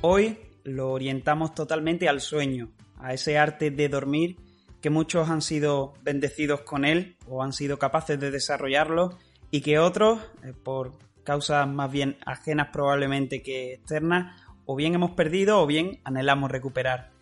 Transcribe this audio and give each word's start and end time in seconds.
Hoy 0.00 0.38
lo 0.64 0.90
orientamos 0.92 1.54
totalmente 1.54 2.08
al 2.08 2.20
sueño, 2.20 2.72
a 2.98 3.14
ese 3.14 3.38
arte 3.38 3.70
de 3.70 3.88
dormir 3.88 4.36
que 4.80 4.90
muchos 4.90 5.30
han 5.30 5.42
sido 5.42 5.94
bendecidos 6.02 6.62
con 6.62 6.84
él 6.84 7.16
o 7.26 7.42
han 7.42 7.52
sido 7.52 7.78
capaces 7.78 8.18
de 8.18 8.30
desarrollarlo 8.30 9.18
y 9.50 9.60
que 9.60 9.78
otros, 9.78 10.18
eh, 10.42 10.52
por 10.52 10.92
causas 11.24 11.68
más 11.68 11.90
bien 11.90 12.16
ajenas 12.26 12.68
probablemente 12.72 13.42
que 13.42 13.74
externas, 13.74 14.42
o 14.66 14.74
bien 14.74 14.94
hemos 14.94 15.12
perdido 15.12 15.60
o 15.60 15.66
bien 15.66 16.00
anhelamos 16.04 16.50
recuperar. 16.50 17.12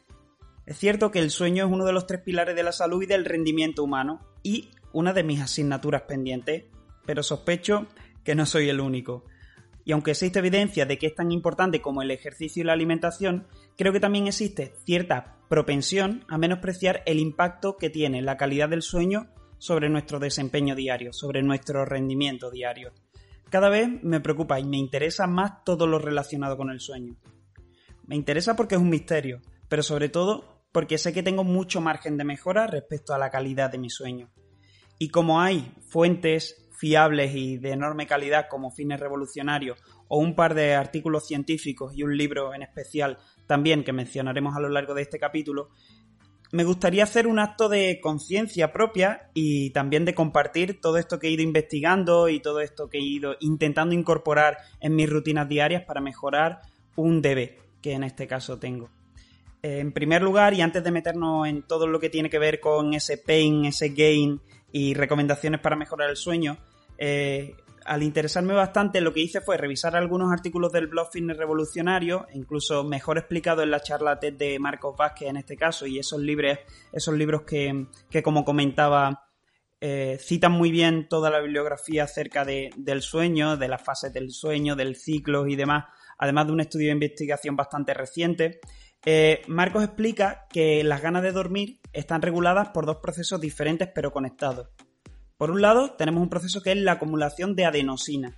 Es 0.64 0.78
cierto 0.78 1.10
que 1.10 1.18
el 1.18 1.30
sueño 1.30 1.66
es 1.66 1.72
uno 1.72 1.84
de 1.84 1.92
los 1.92 2.06
tres 2.06 2.20
pilares 2.20 2.54
de 2.54 2.62
la 2.62 2.72
salud 2.72 3.02
y 3.02 3.06
del 3.06 3.24
rendimiento 3.24 3.82
humano 3.82 4.20
y 4.42 4.70
una 4.92 5.12
de 5.12 5.24
mis 5.24 5.40
asignaturas 5.40 6.02
pendientes, 6.02 6.64
pero 7.04 7.22
sospecho 7.22 7.86
que 8.24 8.34
no 8.34 8.46
soy 8.46 8.68
el 8.68 8.80
único. 8.80 9.24
Y 9.84 9.92
aunque 9.92 10.12
existe 10.12 10.38
evidencia 10.38 10.86
de 10.86 10.98
que 10.98 11.06
es 11.06 11.14
tan 11.14 11.32
importante 11.32 11.80
como 11.80 12.02
el 12.02 12.10
ejercicio 12.10 12.62
y 12.62 12.66
la 12.66 12.72
alimentación, 12.72 13.46
creo 13.76 13.92
que 13.92 14.00
también 14.00 14.26
existe 14.26 14.74
cierta 14.84 15.38
propensión 15.48 16.24
a 16.28 16.38
menospreciar 16.38 17.02
el 17.06 17.18
impacto 17.18 17.76
que 17.76 17.90
tiene 17.90 18.22
la 18.22 18.36
calidad 18.36 18.68
del 18.68 18.82
sueño 18.82 19.32
sobre 19.58 19.88
nuestro 19.88 20.18
desempeño 20.18 20.74
diario, 20.74 21.12
sobre 21.12 21.42
nuestro 21.42 21.84
rendimiento 21.84 22.50
diario. 22.50 22.92
Cada 23.50 23.68
vez 23.68 23.88
me 24.02 24.20
preocupa 24.20 24.60
y 24.60 24.64
me 24.64 24.76
interesa 24.76 25.26
más 25.26 25.64
todo 25.64 25.86
lo 25.86 25.98
relacionado 25.98 26.56
con 26.56 26.70
el 26.70 26.80
sueño. 26.80 27.16
Me 28.06 28.16
interesa 28.16 28.54
porque 28.54 28.76
es 28.76 28.80
un 28.80 28.90
misterio, 28.90 29.40
pero 29.68 29.82
sobre 29.82 30.08
todo 30.08 30.64
porque 30.72 30.98
sé 30.98 31.12
que 31.12 31.22
tengo 31.22 31.42
mucho 31.42 31.80
margen 31.80 32.16
de 32.16 32.24
mejora 32.24 32.66
respecto 32.66 33.12
a 33.12 33.18
la 33.18 33.30
calidad 33.30 33.70
de 33.70 33.78
mi 33.78 33.90
sueño. 33.90 34.30
Y 34.98 35.08
como 35.08 35.40
hay 35.40 35.72
fuentes 35.88 36.68
fiables 36.80 37.34
y 37.34 37.58
de 37.58 37.72
enorme 37.72 38.06
calidad 38.06 38.46
como 38.48 38.70
Fines 38.70 38.98
Revolucionarios 38.98 39.78
o 40.08 40.16
un 40.16 40.34
par 40.34 40.54
de 40.54 40.74
artículos 40.74 41.26
científicos 41.26 41.92
y 41.94 42.02
un 42.04 42.16
libro 42.16 42.54
en 42.54 42.62
especial 42.62 43.18
también 43.46 43.84
que 43.84 43.92
mencionaremos 43.92 44.56
a 44.56 44.60
lo 44.60 44.70
largo 44.70 44.94
de 44.94 45.02
este 45.02 45.18
capítulo, 45.18 45.68
me 46.52 46.64
gustaría 46.64 47.04
hacer 47.04 47.26
un 47.26 47.38
acto 47.38 47.68
de 47.68 48.00
conciencia 48.00 48.72
propia 48.72 49.28
y 49.34 49.70
también 49.70 50.06
de 50.06 50.14
compartir 50.14 50.80
todo 50.80 50.96
esto 50.96 51.18
que 51.18 51.28
he 51.28 51.32
ido 51.32 51.42
investigando 51.42 52.30
y 52.30 52.40
todo 52.40 52.60
esto 52.60 52.88
que 52.88 52.96
he 52.96 53.02
ido 53.02 53.36
intentando 53.40 53.94
incorporar 53.94 54.56
en 54.80 54.96
mis 54.96 55.08
rutinas 55.08 55.50
diarias 55.50 55.84
para 55.84 56.00
mejorar 56.00 56.62
un 56.96 57.20
debe 57.20 57.58
que 57.82 57.92
en 57.92 58.04
este 58.04 58.26
caso 58.26 58.58
tengo. 58.58 58.88
En 59.62 59.92
primer 59.92 60.22
lugar, 60.22 60.54
y 60.54 60.62
antes 60.62 60.82
de 60.82 60.90
meternos 60.90 61.46
en 61.46 61.62
todo 61.62 61.86
lo 61.86 62.00
que 62.00 62.08
tiene 62.08 62.30
que 62.30 62.38
ver 62.38 62.58
con 62.58 62.94
ese 62.94 63.18
pain, 63.18 63.66
ese 63.66 63.90
gain 63.90 64.40
y 64.72 64.94
recomendaciones 64.94 65.60
para 65.60 65.76
mejorar 65.76 66.08
el 66.08 66.16
sueño, 66.16 66.56
eh, 67.00 67.56
al 67.86 68.02
interesarme 68.02 68.52
bastante, 68.52 69.00
lo 69.00 69.14
que 69.14 69.20
hice 69.20 69.40
fue 69.40 69.56
revisar 69.56 69.96
algunos 69.96 70.30
artículos 70.30 70.70
del 70.70 70.86
blog 70.86 71.10
Fitness 71.10 71.38
Revolucionario, 71.38 72.26
incluso 72.34 72.84
mejor 72.84 73.16
explicado 73.16 73.62
en 73.62 73.70
la 73.70 73.80
charla 73.80 74.20
TED 74.20 74.34
de 74.34 74.58
Marcos 74.58 74.96
Vázquez 74.96 75.30
en 75.30 75.38
este 75.38 75.56
caso, 75.56 75.86
y 75.86 75.98
esos 75.98 76.20
libros, 76.20 76.58
esos 76.92 77.14
libros 77.14 77.42
que, 77.42 77.86
como 78.22 78.44
comentaba, 78.44 79.28
eh, 79.80 80.18
citan 80.20 80.52
muy 80.52 80.70
bien 80.70 81.08
toda 81.08 81.30
la 81.30 81.40
bibliografía 81.40 82.04
acerca 82.04 82.44
del 82.44 83.00
sueño, 83.00 83.56
de 83.56 83.68
las 83.68 83.82
fases 83.82 84.12
del 84.12 84.30
sueño, 84.30 84.76
del 84.76 84.94
ciclo 84.94 85.46
y 85.46 85.56
demás, 85.56 85.86
además 86.18 86.48
de 86.48 86.52
un 86.52 86.60
estudio 86.60 86.88
de 86.88 86.92
investigación 86.92 87.56
bastante 87.56 87.94
reciente. 87.94 88.60
Eh, 89.06 89.40
Marcos 89.48 89.82
explica 89.82 90.46
que 90.52 90.84
las 90.84 91.00
ganas 91.00 91.22
de 91.22 91.32
dormir 91.32 91.80
están 91.94 92.20
reguladas 92.20 92.68
por 92.68 92.84
dos 92.84 92.98
procesos 92.98 93.40
diferentes 93.40 93.88
pero 93.94 94.12
conectados. 94.12 94.68
Por 95.40 95.50
un 95.50 95.62
lado, 95.62 95.92
tenemos 95.92 96.22
un 96.22 96.28
proceso 96.28 96.60
que 96.60 96.72
es 96.72 96.76
la 96.76 96.92
acumulación 96.92 97.56
de 97.56 97.64
adenosina. 97.64 98.36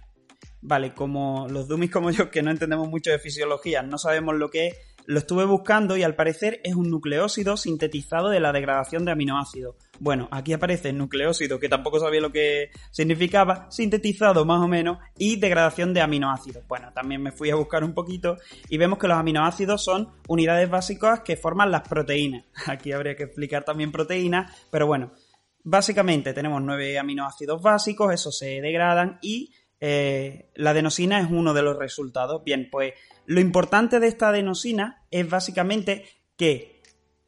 Vale, 0.60 0.94
como 0.94 1.48
los 1.48 1.66
dummies 1.66 1.90
como 1.90 2.12
yo 2.12 2.30
que 2.30 2.42
no 2.42 2.52
entendemos 2.52 2.88
mucho 2.88 3.10
de 3.10 3.18
fisiología, 3.18 3.82
no 3.82 3.98
sabemos 3.98 4.36
lo 4.36 4.50
que 4.50 4.68
es, 4.68 4.76
lo 5.06 5.18
estuve 5.18 5.44
buscando 5.44 5.96
y 5.96 6.04
al 6.04 6.14
parecer 6.14 6.60
es 6.62 6.76
un 6.76 6.90
nucleósido 6.90 7.56
sintetizado 7.56 8.28
de 8.28 8.38
la 8.38 8.52
degradación 8.52 9.04
de 9.04 9.10
aminoácidos. 9.10 9.74
Bueno, 9.98 10.28
aquí 10.30 10.52
aparece 10.52 10.92
nucleósido, 10.92 11.58
que 11.58 11.68
tampoco 11.68 11.98
sabía 11.98 12.20
lo 12.20 12.30
que 12.30 12.70
significaba, 12.92 13.68
sintetizado 13.72 14.44
más 14.44 14.62
o 14.62 14.68
menos, 14.68 14.98
y 15.18 15.40
degradación 15.40 15.94
de 15.94 16.02
aminoácidos. 16.02 16.64
Bueno, 16.68 16.92
también 16.94 17.20
me 17.20 17.32
fui 17.32 17.50
a 17.50 17.56
buscar 17.56 17.82
un 17.82 17.94
poquito 17.94 18.36
y 18.68 18.78
vemos 18.78 19.00
que 19.00 19.08
los 19.08 19.18
aminoácidos 19.18 19.82
son 19.82 20.08
unidades 20.28 20.70
básicas 20.70 21.22
que 21.24 21.36
forman 21.36 21.72
las 21.72 21.82
proteínas. 21.88 22.44
Aquí 22.66 22.92
habría 22.92 23.16
que 23.16 23.24
explicar 23.24 23.64
también 23.64 23.90
proteínas, 23.90 24.68
pero 24.70 24.86
bueno, 24.86 25.10
Básicamente 25.64 26.32
tenemos 26.32 26.60
nueve 26.62 26.98
aminoácidos 26.98 27.62
básicos, 27.62 28.12
esos 28.12 28.36
se 28.36 28.60
degradan 28.60 29.18
y 29.22 29.52
eh, 29.80 30.50
la 30.54 30.70
adenosina 30.70 31.20
es 31.20 31.30
uno 31.30 31.54
de 31.54 31.62
los 31.62 31.76
resultados. 31.76 32.42
Bien, 32.44 32.68
pues 32.70 32.94
lo 33.26 33.40
importante 33.40 34.00
de 34.00 34.08
esta 34.08 34.28
adenosina 34.28 35.04
es 35.10 35.28
básicamente 35.28 36.04
que 36.36 36.82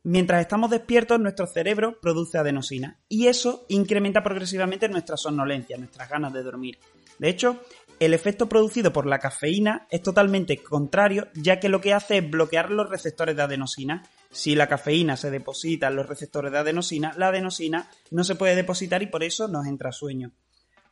mientras 0.04 0.40
estamos 0.40 0.70
despiertos 0.70 1.18
nuestro 1.18 1.46
cerebro 1.46 1.98
produce 2.00 2.38
adenosina 2.38 3.00
y 3.08 3.26
eso 3.26 3.64
incrementa 3.68 4.22
progresivamente 4.22 4.88
nuestra 4.88 5.16
somnolencia, 5.16 5.76
nuestras 5.76 6.08
ganas 6.08 6.32
de 6.32 6.42
dormir. 6.42 6.78
De 7.18 7.28
hecho, 7.28 7.60
el 8.00 8.12
efecto 8.12 8.48
producido 8.48 8.92
por 8.92 9.06
la 9.06 9.18
cafeína 9.18 9.86
es 9.90 10.02
totalmente 10.02 10.58
contrario, 10.58 11.28
ya 11.34 11.60
que 11.60 11.68
lo 11.68 11.80
que 11.80 11.94
hace 11.94 12.18
es 12.18 12.30
bloquear 12.30 12.70
los 12.70 12.88
receptores 12.90 13.36
de 13.36 13.42
adenosina. 13.42 14.02
Si 14.34 14.56
la 14.56 14.66
cafeína 14.66 15.16
se 15.16 15.30
deposita 15.30 15.86
en 15.86 15.94
los 15.94 16.08
receptores 16.08 16.50
de 16.50 16.58
adenosina, 16.58 17.14
la 17.16 17.28
adenosina 17.28 17.88
no 18.10 18.24
se 18.24 18.34
puede 18.34 18.56
depositar 18.56 19.00
y 19.00 19.06
por 19.06 19.22
eso 19.22 19.46
nos 19.46 19.64
entra 19.64 19.92
sueño. 19.92 20.32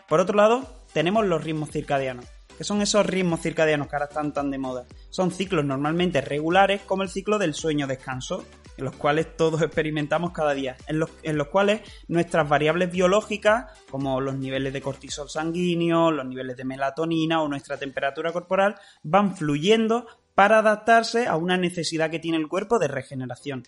Por 0.09 0.21
otro 0.21 0.37
lado, 0.37 0.85
tenemos 0.93 1.27
los 1.27 1.43
ritmos 1.43 1.71
circadianos. 1.71 2.25
que 2.57 2.63
son 2.65 2.83
esos 2.83 3.05
ritmos 3.05 3.41
circadianos 3.41 3.89
que 3.89 3.97
ahora 3.97 4.07
están 4.07 4.33
tan 4.33 4.51
de 4.53 4.59
moda? 4.59 4.85
Son 5.11 5.33
ciclos 5.33 5.65
normalmente 5.65 6.21
regulares 6.21 6.83
como 6.83 7.03
el 7.03 7.09
ciclo 7.09 7.39
del 7.39 7.55
sueño-descanso, 7.55 8.45
en 8.77 8.85
los 8.85 8.95
cuales 8.95 9.37
todos 9.37 9.61
experimentamos 9.63 10.31
cada 10.31 10.55
día, 10.55 10.77
en 10.87 11.01
los, 11.01 11.11
en 11.25 11.37
los 11.37 11.49
cuales 11.49 11.81
nuestras 12.07 12.49
variables 12.49 12.93
biológicas, 12.93 13.77
como 13.91 14.21
los 14.21 14.37
niveles 14.37 14.73
de 14.73 14.83
cortisol 14.83 15.29
sanguíneo, 15.29 16.13
los 16.13 16.27
niveles 16.27 16.57
de 16.57 16.65
melatonina 16.65 17.43
o 17.43 17.49
nuestra 17.49 17.77
temperatura 17.77 18.33
corporal, 18.33 18.77
van 19.03 19.37
fluyendo 19.37 20.07
para 20.35 20.59
adaptarse 20.59 21.27
a 21.27 21.37
una 21.37 21.57
necesidad 21.57 22.11
que 22.11 22.19
tiene 22.19 22.39
el 22.39 22.49
cuerpo 22.49 22.79
de 22.79 22.89
regeneración. 22.89 23.65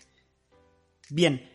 Bien, 1.10 1.50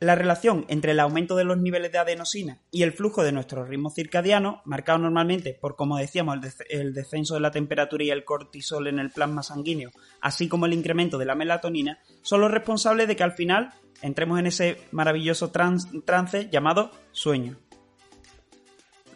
la 0.00 0.14
relación 0.14 0.66
entre 0.68 0.92
el 0.92 1.00
aumento 1.00 1.36
de 1.36 1.44
los 1.44 1.58
niveles 1.58 1.90
de 1.90 1.98
adenosina 1.98 2.60
y 2.70 2.82
el 2.82 2.92
flujo 2.92 3.22
de 3.22 3.32
nuestro 3.32 3.64
ritmo 3.64 3.90
circadiano, 3.90 4.60
marcado 4.64 4.98
normalmente 4.98 5.56
por, 5.58 5.76
como 5.76 5.96
decíamos, 5.96 6.38
el, 6.68 6.92
descenso 6.92 7.34
de 7.34 7.40
la 7.40 7.50
temperatura 7.50 8.04
y 8.04 8.10
el 8.10 8.24
cortisol 8.24 8.88
en 8.88 8.98
el 8.98 9.10
plasma 9.10 9.42
sanguíneo, 9.42 9.90
así 10.20 10.48
como 10.48 10.66
el 10.66 10.74
incremento 10.74 11.16
de 11.18 11.24
la 11.24 11.34
melatonina, 11.34 11.98
son 12.22 12.42
los 12.42 12.50
responsables 12.50 13.08
de 13.08 13.16
que 13.16 13.24
al 13.24 13.32
final 13.32 13.72
entremos 14.02 14.38
en 14.38 14.46
ese 14.46 14.76
maravilloso 14.90 15.50
trance 15.50 16.48
llamado 16.50 16.90
sueño. 17.12 17.58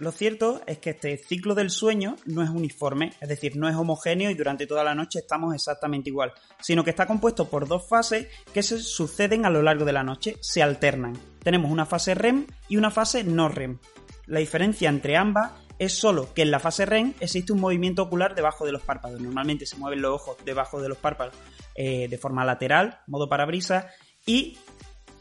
Lo 0.01 0.13
cierto 0.13 0.63
es 0.67 0.79
que 0.79 0.91
este 0.91 1.19
ciclo 1.19 1.55
del 1.55 1.69
sueño 1.69 2.17
no 2.25 2.43
es 2.43 2.49
uniforme, 2.49 3.13
es 3.21 3.29
decir, 3.29 3.57
no 3.57 3.69
es 3.69 3.77
homogéneo 3.77 4.31
y 4.31 4.35
durante 4.35 4.67
toda 4.67 4.83
la 4.83 4.95
noche 4.95 5.19
estamos 5.19 5.55
exactamente 5.55 6.09
igual, 6.09 6.33
sino 6.59 6.83
que 6.83 6.89
está 6.89 7.07
compuesto 7.07 7.51
por 7.51 7.69
dos 7.69 7.87
fases 7.87 8.27
que 8.55 8.63
se 8.63 8.79
suceden 8.79 9.45
a 9.45 9.51
lo 9.51 9.61
largo 9.61 9.85
de 9.85 9.93
la 9.93 10.03
noche, 10.03 10.39
se 10.41 10.63
alternan. 10.63 11.19
Tenemos 11.43 11.71
una 11.71 11.85
fase 11.85 12.15
REM 12.15 12.47
y 12.67 12.79
una 12.79 12.91
fase 12.91 13.25
no 13.25 13.51
REM. 13.51 13.79
La 14.25 14.41
diferencia 14.41 14.89
entre 14.89 15.19
ambas 15.19 15.53
es 15.79 15.93
solo 15.93 16.33
que 16.33 16.43
en 16.43 16.51
la 16.51 16.61
fase 16.61 16.87
REM 16.87 17.13
existe 17.21 17.53
un 17.53 17.61
movimiento 17.61 18.03
ocular 18.03 18.35
debajo 18.35 18.65
de 18.65 18.73
los 18.73 18.81
párpados. 18.81 19.21
Normalmente 19.21 19.67
se 19.67 19.77
mueven 19.77 20.01
los 20.01 20.15
ojos 20.15 20.39
debajo 20.47 20.81
de 20.81 20.89
los 20.89 20.97
párpados 20.97 21.35
eh, 21.75 22.09
de 22.09 22.17
forma 22.17 22.47
lateral, 22.47 23.01
modo 23.07 23.29
parabrisa, 23.29 23.89
y 24.25 24.57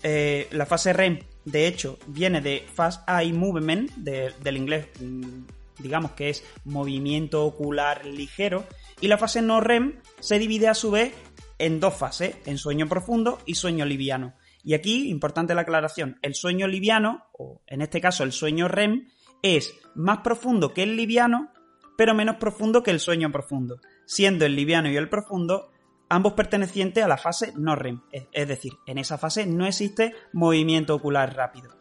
eh, 0.03 0.47
la 0.51 0.65
fase 0.65 0.93
REM 0.93 1.19
de 1.51 1.68
hecho, 1.68 1.98
viene 2.07 2.42
de 2.42 2.66
Fast 2.74 3.07
Eye 3.10 3.34
Movement, 3.34 3.92
del 3.96 4.57
inglés 4.57 4.88
mm, 5.00 5.42
digamos 5.80 6.12
que 6.12 6.30
es 6.30 6.44
movimiento 6.66 7.46
ocular 7.46 8.06
ligero, 8.06 8.66
y 9.01 9.07
la 9.07 9.18
fase 9.18 9.42
no 9.42 9.62
REM 9.62 10.00
se 10.19 10.40
divide 10.40 10.68
a 10.68 10.74
su 10.74 10.92
vez 10.92 11.13
en 11.57 11.80
dos 11.80 11.96
fases, 11.96 12.36
en 12.46 12.57
sueño 12.57 12.88
profundo 12.88 13.40
y 13.46 13.56
sueño 13.56 13.86
liviano. 13.86 14.34
Y 14.63 14.74
aquí, 14.74 15.10
importante 15.10 15.56
la 15.56 15.62
aclaración, 15.62 16.19
el 16.22 16.36
sueño 16.36 16.68
liviano, 16.68 17.25
o 17.34 17.62
en 17.68 17.81
este 17.81 18.01
caso 18.01 18.24
el 18.24 18.31
sueño 18.31 18.68
REM, 18.68 19.07
es 19.42 19.74
más 19.96 20.19
profundo 20.19 20.74
que 20.74 20.84
el 20.84 20.98
liviano, 20.98 21.51
pero 21.98 22.13
menos 22.13 22.36
profundo 22.36 22.84
que 22.84 22.92
el 22.92 23.00
sueño 23.00 23.31
profundo, 23.31 23.80
siendo 24.06 24.46
el 24.46 24.56
liviano 24.56 24.90
y 24.90 24.98
el 24.98 25.10
profundo 25.10 25.72
ambos 26.09 26.33
pertenecientes 26.33 27.03
a 27.03 27.07
la 27.07 27.17
fase 27.17 27.53
no 27.56 27.75
REM, 27.75 28.01
es 28.11 28.47
decir, 28.47 28.73
en 28.85 28.97
esa 28.97 29.17
fase 29.17 29.45
no 29.45 29.65
existe 29.65 30.13
movimiento 30.33 30.95
ocular 30.95 31.35
rápido. 31.35 31.79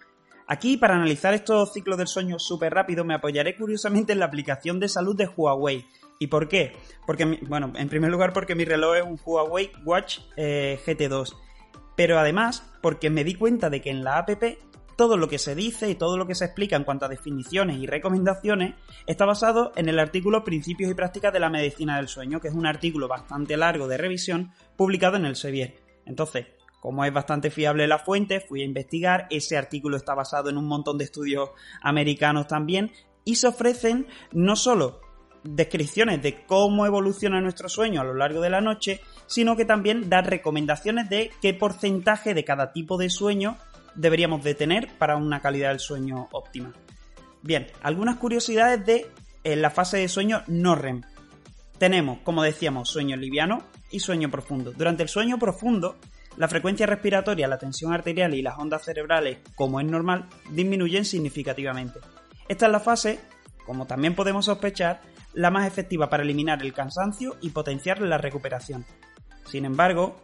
Aquí, 0.50 0.78
para 0.78 0.94
analizar 0.94 1.34
estos 1.34 1.74
ciclos 1.74 1.98
del 1.98 2.06
sueño 2.06 2.38
súper 2.38 2.72
rápido, 2.72 3.04
me 3.04 3.14
apoyaré 3.14 3.54
curiosamente 3.54 4.14
en 4.14 4.18
la 4.18 4.24
aplicación 4.24 4.80
de 4.80 4.88
salud 4.88 5.14
de 5.14 5.26
Huawei. 5.26 5.86
¿Y 6.18 6.28
por 6.28 6.48
qué? 6.48 6.74
Porque, 7.06 7.38
bueno, 7.46 7.72
en 7.76 7.88
primer 7.90 8.10
lugar 8.10 8.32
porque 8.32 8.54
mi 8.54 8.64
reloj 8.64 8.96
es 8.96 9.02
un 9.02 9.20
Huawei 9.22 9.70
Watch 9.84 10.20
eh, 10.36 10.80
GT2. 10.86 11.36
Pero 11.96 12.18
además 12.18 12.62
porque 12.80 13.10
me 13.10 13.24
di 13.24 13.34
cuenta 13.34 13.68
de 13.68 13.82
que 13.82 13.90
en 13.90 14.04
la 14.04 14.18
app 14.18 14.30
todo 14.98 15.16
lo 15.16 15.28
que 15.28 15.38
se 15.38 15.54
dice 15.54 15.88
y 15.88 15.94
todo 15.94 16.16
lo 16.16 16.26
que 16.26 16.34
se 16.34 16.44
explica 16.44 16.74
en 16.74 16.82
cuanto 16.82 17.06
a 17.06 17.08
definiciones 17.08 17.78
y 17.78 17.86
recomendaciones 17.86 18.74
está 19.06 19.26
basado 19.26 19.70
en 19.76 19.88
el 19.88 20.00
artículo 20.00 20.42
Principios 20.42 20.90
y 20.90 20.94
Prácticas 20.94 21.32
de 21.32 21.38
la 21.38 21.48
Medicina 21.48 21.98
del 21.98 22.08
Sueño, 22.08 22.40
que 22.40 22.48
es 22.48 22.54
un 22.54 22.66
artículo 22.66 23.06
bastante 23.06 23.56
largo 23.56 23.86
de 23.86 23.96
revisión 23.96 24.50
publicado 24.76 25.16
en 25.16 25.24
el 25.24 25.36
Sevier. 25.36 25.76
Entonces, 26.04 26.46
como 26.80 27.04
es 27.04 27.12
bastante 27.12 27.52
fiable 27.52 27.86
la 27.86 28.00
fuente, 28.00 28.40
fui 28.40 28.62
a 28.62 28.64
investigar, 28.64 29.28
ese 29.30 29.56
artículo 29.56 29.96
está 29.96 30.16
basado 30.16 30.50
en 30.50 30.56
un 30.56 30.66
montón 30.66 30.98
de 30.98 31.04
estudios 31.04 31.50
americanos 31.80 32.48
también, 32.48 32.90
y 33.24 33.36
se 33.36 33.46
ofrecen 33.46 34.08
no 34.32 34.56
solo 34.56 35.00
descripciones 35.44 36.20
de 36.22 36.44
cómo 36.44 36.86
evoluciona 36.86 37.40
nuestro 37.40 37.68
sueño 37.68 38.00
a 38.00 38.04
lo 38.04 38.14
largo 38.14 38.40
de 38.40 38.50
la 38.50 38.60
noche, 38.60 39.00
sino 39.28 39.56
que 39.56 39.64
también 39.64 40.10
da 40.10 40.22
recomendaciones 40.22 41.08
de 41.08 41.30
qué 41.40 41.54
porcentaje 41.54 42.34
de 42.34 42.44
cada 42.44 42.72
tipo 42.72 42.98
de 42.98 43.10
sueño 43.10 43.58
deberíamos 43.98 44.44
de 44.44 44.54
tener 44.54 44.88
para 44.96 45.16
una 45.16 45.40
calidad 45.40 45.70
del 45.70 45.80
sueño 45.80 46.28
óptima. 46.32 46.72
Bien, 47.42 47.66
algunas 47.82 48.16
curiosidades 48.16 48.84
de 48.86 49.10
la 49.56 49.70
fase 49.70 49.98
de 49.98 50.08
sueño 50.08 50.42
no 50.46 50.74
REM. 50.74 51.02
Tenemos, 51.78 52.18
como 52.20 52.42
decíamos, 52.42 52.88
sueño 52.88 53.16
liviano 53.16 53.62
y 53.90 54.00
sueño 54.00 54.30
profundo. 54.30 54.72
Durante 54.72 55.02
el 55.02 55.08
sueño 55.08 55.38
profundo, 55.38 55.96
la 56.36 56.48
frecuencia 56.48 56.86
respiratoria, 56.86 57.48
la 57.48 57.58
tensión 57.58 57.92
arterial 57.92 58.34
y 58.34 58.42
las 58.42 58.58
ondas 58.58 58.84
cerebrales, 58.84 59.38
como 59.54 59.80
es 59.80 59.86
normal, 59.86 60.28
disminuyen 60.50 61.04
significativamente. 61.04 61.98
Esta 62.48 62.66
es 62.66 62.72
la 62.72 62.80
fase, 62.80 63.20
como 63.66 63.86
también 63.86 64.14
podemos 64.14 64.44
sospechar, 64.44 65.00
la 65.34 65.50
más 65.50 65.66
efectiva 65.66 66.08
para 66.08 66.22
eliminar 66.22 66.62
el 66.62 66.72
cansancio 66.72 67.36
y 67.40 67.50
potenciar 67.50 68.00
la 68.00 68.18
recuperación. 68.18 68.84
Sin 69.44 69.64
embargo, 69.64 70.16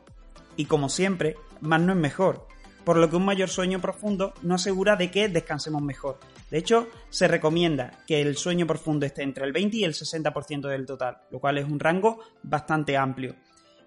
y 0.56 0.66
como 0.66 0.88
siempre, 0.88 1.36
más 1.60 1.80
no 1.80 1.92
es 1.92 1.98
mejor, 1.98 2.46
por 2.84 2.96
lo 2.96 3.08
que 3.08 3.16
un 3.16 3.25
mayor 3.25 3.48
sueño 3.48 3.81
profundo 3.81 4.34
no 4.42 4.54
asegura 4.54 4.96
de 4.96 5.10
que 5.10 5.28
descansemos 5.28 5.82
mejor. 5.82 6.19
De 6.50 6.58
hecho, 6.58 6.88
se 7.10 7.28
recomienda 7.28 7.92
que 8.06 8.20
el 8.20 8.36
sueño 8.36 8.66
profundo 8.66 9.06
esté 9.06 9.22
entre 9.22 9.44
el 9.44 9.52
20 9.52 9.76
y 9.78 9.84
el 9.84 9.94
60% 9.94 10.69
del 10.69 10.86
total, 10.86 11.19
lo 11.31 11.40
cual 11.40 11.58
es 11.58 11.64
un 11.64 11.81
rango 11.81 12.20
bastante 12.42 12.96
amplio. 12.96 13.34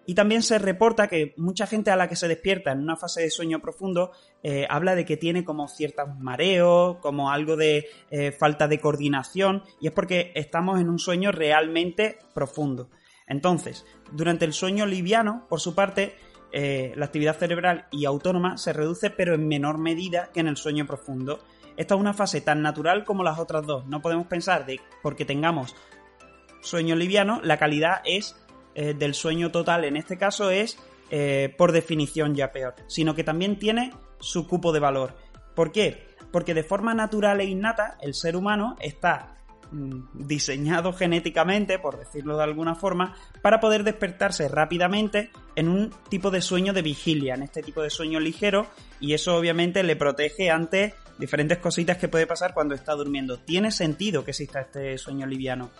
Y 0.09 0.15
también 0.15 0.41
se 0.41 0.57
reporta 0.57 1.09
que 1.09 1.33
mucha 1.35 1.67
gente 1.67 1.91
a 1.91 1.97
la 1.97 2.07
que 2.07 2.15
se 2.15 2.29
despierta 2.29 2.71
en 2.71 2.79
una 2.79 2.95
fase 2.95 3.21
de 3.21 3.29
sueño 3.29 3.59
profundo 3.59 4.11
eh, 4.41 4.65
habla 4.69 4.95
de 4.95 5.03
que 5.03 5.17
tiene 5.17 5.43
como 5.43 5.67
ciertos 5.67 6.07
mareos, 6.17 6.97
como 7.01 7.29
algo 7.29 7.57
de 7.57 7.87
eh, 8.09 8.31
falta 8.31 8.69
de 8.69 8.79
coordinación, 8.79 9.63
y 9.81 9.87
es 9.87 9.93
porque 9.93 10.31
estamos 10.33 10.79
en 10.79 10.89
un 10.89 10.97
sueño 10.97 11.33
realmente 11.33 12.19
profundo. 12.33 12.89
Entonces, 13.27 13.85
durante 14.13 14.45
el 14.45 14.53
sueño 14.53 14.85
liviano, 14.85 15.45
por 15.49 15.59
su 15.59 15.75
parte, 15.75 16.15
eh, 16.59 16.93
la 16.95 17.05
actividad 17.05 17.37
cerebral 17.37 17.85
y 17.91 18.05
autónoma 18.05 18.57
se 18.57 18.73
reduce 18.73 19.11
pero 19.11 19.35
en 19.35 19.47
menor 19.47 19.77
medida 19.77 20.31
que 20.33 20.39
en 20.39 20.47
el 20.47 20.57
sueño 20.57 20.87
profundo. 20.87 21.39
Esta 21.77 21.93
es 21.93 22.01
una 22.01 22.15
fase 22.15 22.41
tan 22.41 22.63
natural 22.63 23.05
como 23.05 23.23
las 23.23 23.37
otras 23.37 23.67
dos. 23.67 23.85
No 23.85 24.01
podemos 24.01 24.25
pensar 24.25 24.65
de 24.65 24.81
porque 25.03 25.23
tengamos 25.23 25.75
sueño 26.61 26.95
liviano, 26.95 27.41
la 27.43 27.57
calidad 27.57 28.01
es 28.05 28.35
eh, 28.73 28.95
del 28.95 29.13
sueño 29.13 29.51
total, 29.51 29.85
en 29.85 29.97
este 29.97 30.17
caso 30.17 30.49
es 30.49 30.79
eh, 31.11 31.53
por 31.59 31.73
definición 31.73 32.33
ya 32.33 32.51
peor, 32.51 32.73
sino 32.87 33.13
que 33.13 33.23
también 33.23 33.59
tiene 33.59 33.93
su 34.19 34.47
cupo 34.47 34.71
de 34.71 34.79
valor. 34.79 35.13
¿Por 35.53 35.71
qué? 35.71 36.07
Porque 36.31 36.55
de 36.55 36.63
forma 36.63 36.95
natural 36.95 37.39
e 37.39 37.45
innata 37.45 37.99
el 38.01 38.15
ser 38.15 38.35
humano 38.35 38.77
está 38.79 39.37
diseñado 40.13 40.93
genéticamente, 40.93 41.79
por 41.79 41.97
decirlo 41.97 42.37
de 42.37 42.43
alguna 42.43 42.75
forma, 42.75 43.15
para 43.41 43.59
poder 43.59 43.83
despertarse 43.83 44.47
rápidamente 44.47 45.31
en 45.55 45.67
un 45.67 45.93
tipo 46.09 46.31
de 46.31 46.41
sueño 46.41 46.73
de 46.73 46.81
vigilia, 46.81 47.35
en 47.35 47.43
este 47.43 47.61
tipo 47.61 47.81
de 47.81 47.89
sueño 47.89 48.19
ligero, 48.19 48.67
y 48.99 49.13
eso 49.13 49.35
obviamente 49.35 49.83
le 49.83 49.95
protege 49.95 50.49
ante 50.49 50.93
diferentes 51.17 51.57
cositas 51.57 51.97
que 51.97 52.07
puede 52.07 52.27
pasar 52.27 52.53
cuando 52.53 52.75
está 52.75 52.93
durmiendo. 52.93 53.39
Tiene 53.39 53.71
sentido 53.71 54.23
que 54.23 54.31
exista 54.31 54.61
este 54.61 54.97
sueño 54.97 55.25
liviano. 55.25 55.71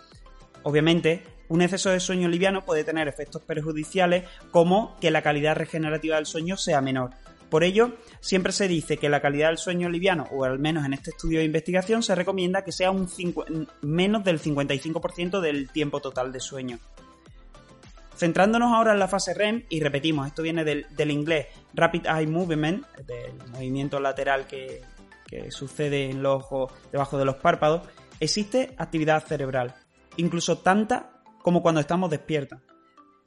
Obviamente, 0.64 1.24
un 1.50 1.62
exceso 1.62 1.90
de 1.90 2.00
sueño 2.00 2.28
liviano 2.28 2.66
puede 2.66 2.84
tener 2.84 3.08
efectos 3.08 3.42
perjudiciales 3.42 4.26
como 4.52 4.98
que 5.00 5.12
la 5.12 5.22
calidad 5.22 5.56
regenerativa 5.56 6.18
del 6.18 6.26
sueño 6.26 6.58
sea 6.58 6.82
menor. 6.82 7.12
Por 7.50 7.64
ello, 7.64 7.94
siempre 8.20 8.52
se 8.52 8.68
dice 8.68 8.98
que 8.98 9.10
la 9.10 9.22
calidad 9.22 9.48
del 9.48 9.58
sueño 9.58 9.90
liviano, 9.90 10.28
o 10.32 10.44
al 10.44 10.60
menos 10.60 10.86
en 10.86 10.94
este 10.94 11.12
estudio 11.12 11.40
de 11.40 11.46
investigación, 11.46 12.04
se 12.04 12.16
recomienda 12.16 12.64
que 12.64 12.72
sea 12.72 12.92
un 12.92 13.08
menos 13.82 14.24
del 14.24 14.42
55% 14.42 15.40
del 15.40 15.70
tiempo 15.70 16.02
total 16.02 16.32
de 16.34 16.40
sueño. 16.42 16.80
Centrándonos 18.18 18.74
ahora 18.74 18.94
en 18.94 19.00
la 19.00 19.08
fase 19.08 19.34
REM, 19.34 19.64
y 19.70 19.80
repetimos, 19.80 20.28
esto 20.28 20.42
viene 20.42 20.66
del, 20.66 21.12
inglés 21.12 21.48
Rapid 21.74 22.08
Eye 22.08 22.28
Movement, 22.28 22.86
del 23.06 23.34
movimiento 23.52 24.00
lateral 24.00 24.48
que, 24.48 24.82
que 25.28 25.52
sucede 25.52 26.10
en 26.10 26.24
los 26.24 26.44
ojos 26.44 26.74
debajo 26.92 27.18
de 27.18 27.26
los 27.26 27.36
párpados, 27.36 27.88
existe 28.20 28.74
actividad 28.78 29.24
cerebral, 29.24 29.76
incluso 30.18 30.58
tanta 30.58 31.22
como 31.44 31.62
cuando 31.62 31.80
estamos 31.80 32.10
despiertos. 32.10 32.60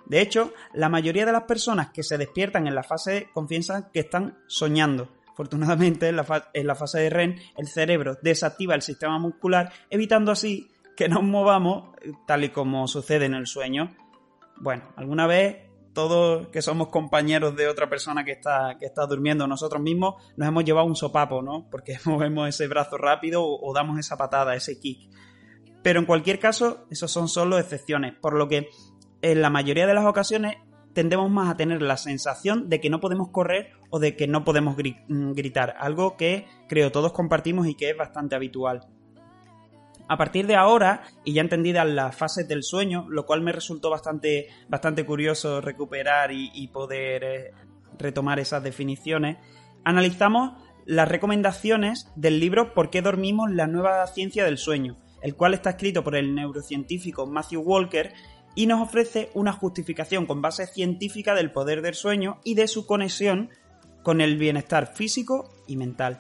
De 0.07 0.21
hecho, 0.21 0.53
la 0.75 0.89
mayoría 0.89 1.27
de 1.27 1.33
las 1.33 1.45
personas 1.45 1.91
que 1.91 2.03
se 2.03 2.19
despiertan 2.19 2.67
en 2.67 2.75
la 2.75 2.83
fase 2.83 3.29
confiesan 3.33 3.91
que 3.93 4.01
están 4.01 4.39
soñando. 4.47 5.09
Afortunadamente, 5.33 6.09
en 6.09 6.17
la, 6.17 6.75
fase 6.75 6.99
de 6.99 7.09
REM, 7.09 7.37
el 7.57 7.67
cerebro 7.67 8.19
desactiva 8.21 8.75
el 8.75 8.83
sistema 8.83 9.19
muscular, 9.19 9.73
evitando 9.89 10.33
así 10.33 10.71
que 10.97 11.09
nos 11.09 11.23
movamos 11.23 11.97
eh, 12.03 12.13
tal 12.27 12.45
y 12.45 12.51
como 12.51 12.87
sucede 12.87 13.25
en 13.25 13.35
el 13.35 13.47
sueño. 13.47 13.97
Bueno, 14.57 14.93
alguna 14.97 15.27
vez 15.27 15.71
todos 15.95 16.49
que 16.49 16.61
somos 16.61 16.89
compañeros 16.89 17.57
de 17.57 17.69
otra 17.69 17.89
persona 17.89 18.25
que 18.25 18.33
está, 18.33 18.77
que 18.79 18.87
está 18.87 19.07
durmiendo 19.07 19.47
nosotros 19.47 19.81
mismos, 19.81 20.23
nos 20.37 20.49
hemos 20.49 20.65
llevado 20.65 20.87
un 20.87 20.97
sopapo, 20.97 21.41
¿no? 21.41 21.69
Porque 21.71 21.99
movemos 22.05 22.49
ese 22.49 22.67
brazo 22.67 22.99
rápido 22.99 23.43
o, 23.43 23.67
o 23.67 23.73
damos 23.73 23.99
esa 23.99 24.17
patada, 24.17 24.55
ese 24.55 24.79
kick. 24.79 25.11
Pero 25.83 26.01
en 26.01 26.07
cualquier 26.07 26.39
caso, 26.39 26.85
esos 26.91 27.11
son 27.11 27.29
solo 27.29 27.59
excepciones, 27.59 28.15
por 28.21 28.35
lo 28.35 28.49
que 28.49 28.69
en 29.23 29.43
la 29.43 29.51
mayoría 29.51 29.87
de 29.87 29.95
las 29.95 30.07
ocasiones 30.07 30.57
tendemos 30.93 31.31
más 31.31 31.51
a 31.51 31.57
tener 31.57 31.83
la 31.83 31.97
sensación 31.97 32.69
de 32.69 32.81
que 32.81 32.91
no 32.91 33.01
podemos 33.01 33.31
correr 33.31 33.73
o 33.91 33.99
de 33.99 34.17
que 34.17 34.27
no 34.27 34.45
podemos 34.45 34.77
mm, 34.77 35.33
gritar, 35.33 35.77
algo 35.79 36.17
que 36.17 36.47
creo 36.69 36.91
todos 36.93 37.13
compartimos 37.13 37.67
y 37.67 37.75
que 37.75 37.91
es 37.91 37.97
bastante 37.97 38.35
habitual. 38.35 38.87
A 40.09 40.17
partir 40.17 40.49
de 40.49 40.57
ahora, 40.57 41.05
y 41.25 41.35
ya 41.35 41.43
entendidas 41.43 41.87
las 41.87 42.17
fases 42.17 42.49
del 42.49 42.65
sueño, 42.65 43.07
lo 43.09 43.27
cual 43.27 43.43
me 43.43 43.53
resultó 43.53 43.91
bastante, 43.91 44.49
bastante 44.69 45.07
curioso 45.07 45.61
recuperar 45.61 46.33
y, 46.33 46.67
poder 46.69 47.23
eh, 47.23 47.53
retomar 47.97 48.41
esas 48.41 48.65
definiciones, 48.65 49.37
analizamos 49.85 50.61
las 50.85 51.09
recomendaciones 51.09 52.11
del 52.17 52.41
libro 52.41 52.75
¿Por 52.75 52.91
qué 52.91 53.03
dormimos? 53.03 53.53
La 53.53 53.69
nueva 53.69 54.05
ciencia 54.09 54.45
del 54.45 54.59
sueño, 54.59 54.99
el 55.23 55.37
cual 55.37 55.55
está 55.55 55.71
escrito 55.71 56.03
por 56.03 56.17
el 56.17 56.35
neurocientífico 56.35 57.29
Matthew 57.29 57.61
Walker 57.61 58.13
y 58.55 58.67
nos 58.67 58.81
ofrece 58.81 59.31
una 59.35 59.53
justificación 59.53 60.27
con 60.27 60.43
base 60.43 60.67
científica 60.67 61.35
del 61.35 61.53
poder 61.53 61.83
del 61.83 61.95
sueño 61.95 62.39
y 62.45 62.55
de 62.55 62.69
su 62.69 62.87
conexión 62.87 63.51
con 64.03 64.21
el 64.21 64.37
bienestar 64.37 64.95
físico 64.95 65.53
y 65.67 65.77
mental. 65.77 66.19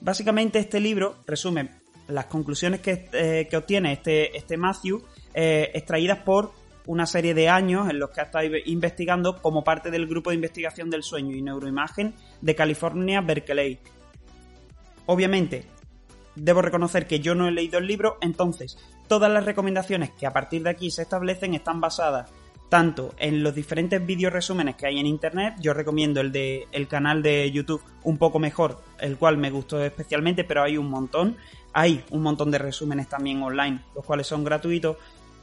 Básicamente 0.00 0.58
este 0.58 0.80
libro 0.80 1.16
resume 1.26 1.70
las 2.08 2.26
conclusiones 2.26 2.80
que, 2.80 3.08
eh, 3.12 3.48
obtiene 3.56 3.92
este, 3.92 4.36
este 4.36 4.56
Matthew 4.56 5.04
eh, 5.34 5.70
extraídas 5.74 6.18
por 6.18 6.52
una 6.86 7.06
serie 7.06 7.34
de 7.34 7.48
años 7.48 7.88
en 7.88 7.98
los 7.98 8.10
que 8.10 8.20
ha 8.20 8.24
estado 8.24 8.48
investigando 8.64 9.40
como 9.40 9.62
parte 9.62 9.90
del 9.90 10.06
grupo 10.06 10.30
de 10.30 10.36
investigación 10.36 10.90
del 10.90 11.02
sueño 11.02 11.36
y 11.36 11.42
neuroimagen 11.42 12.14
de 12.40 12.54
California 12.54 13.20
Berkeley. 13.20 13.78
Obviamente, 15.06 15.66
debo 16.34 16.62
reconocer 16.62 17.06
que 17.06 17.20
yo 17.20 17.34
no 17.34 17.48
he 17.48 17.52
leído 17.52 17.78
el 17.78 17.86
libro, 17.86 18.18
entonces 18.20 18.78
todas 19.08 19.30
las 19.30 19.44
recomendaciones 19.44 20.10
que 20.10 20.26
a 20.26 20.32
partir 20.32 20.62
de 20.62 20.70
aquí 20.70 20.90
se 20.90 21.02
establecen 21.02 21.54
están 21.54 21.80
basadas 21.80 22.30
tanto 22.70 23.12
en 23.18 23.42
los 23.42 23.54
diferentes 23.54 24.04
vídeos 24.06 24.32
resúmenes 24.32 24.76
que 24.76 24.86
hay 24.86 24.98
en 24.98 25.06
internet, 25.06 25.56
yo 25.60 25.74
recomiendo 25.74 26.20
el 26.20 26.30
de 26.32 26.68
el 26.72 26.86
canal 26.86 27.20
de 27.20 27.50
YouTube 27.50 27.82
un 28.04 28.16
poco 28.16 28.38
mejor, 28.38 28.80
el 29.00 29.18
cual 29.18 29.36
me 29.36 29.50
gustó 29.50 29.84
especialmente, 29.84 30.44
pero 30.44 30.62
hay 30.62 30.78
un 30.78 30.88
montón, 30.88 31.36
hay 31.72 32.04
un 32.10 32.22
montón 32.22 32.50
de 32.50 32.58
resúmenes 32.58 33.08
también 33.08 33.42
online, 33.42 33.80
los 33.94 34.04
cuales 34.04 34.28
son 34.28 34.44
gratuitos. 34.44 34.96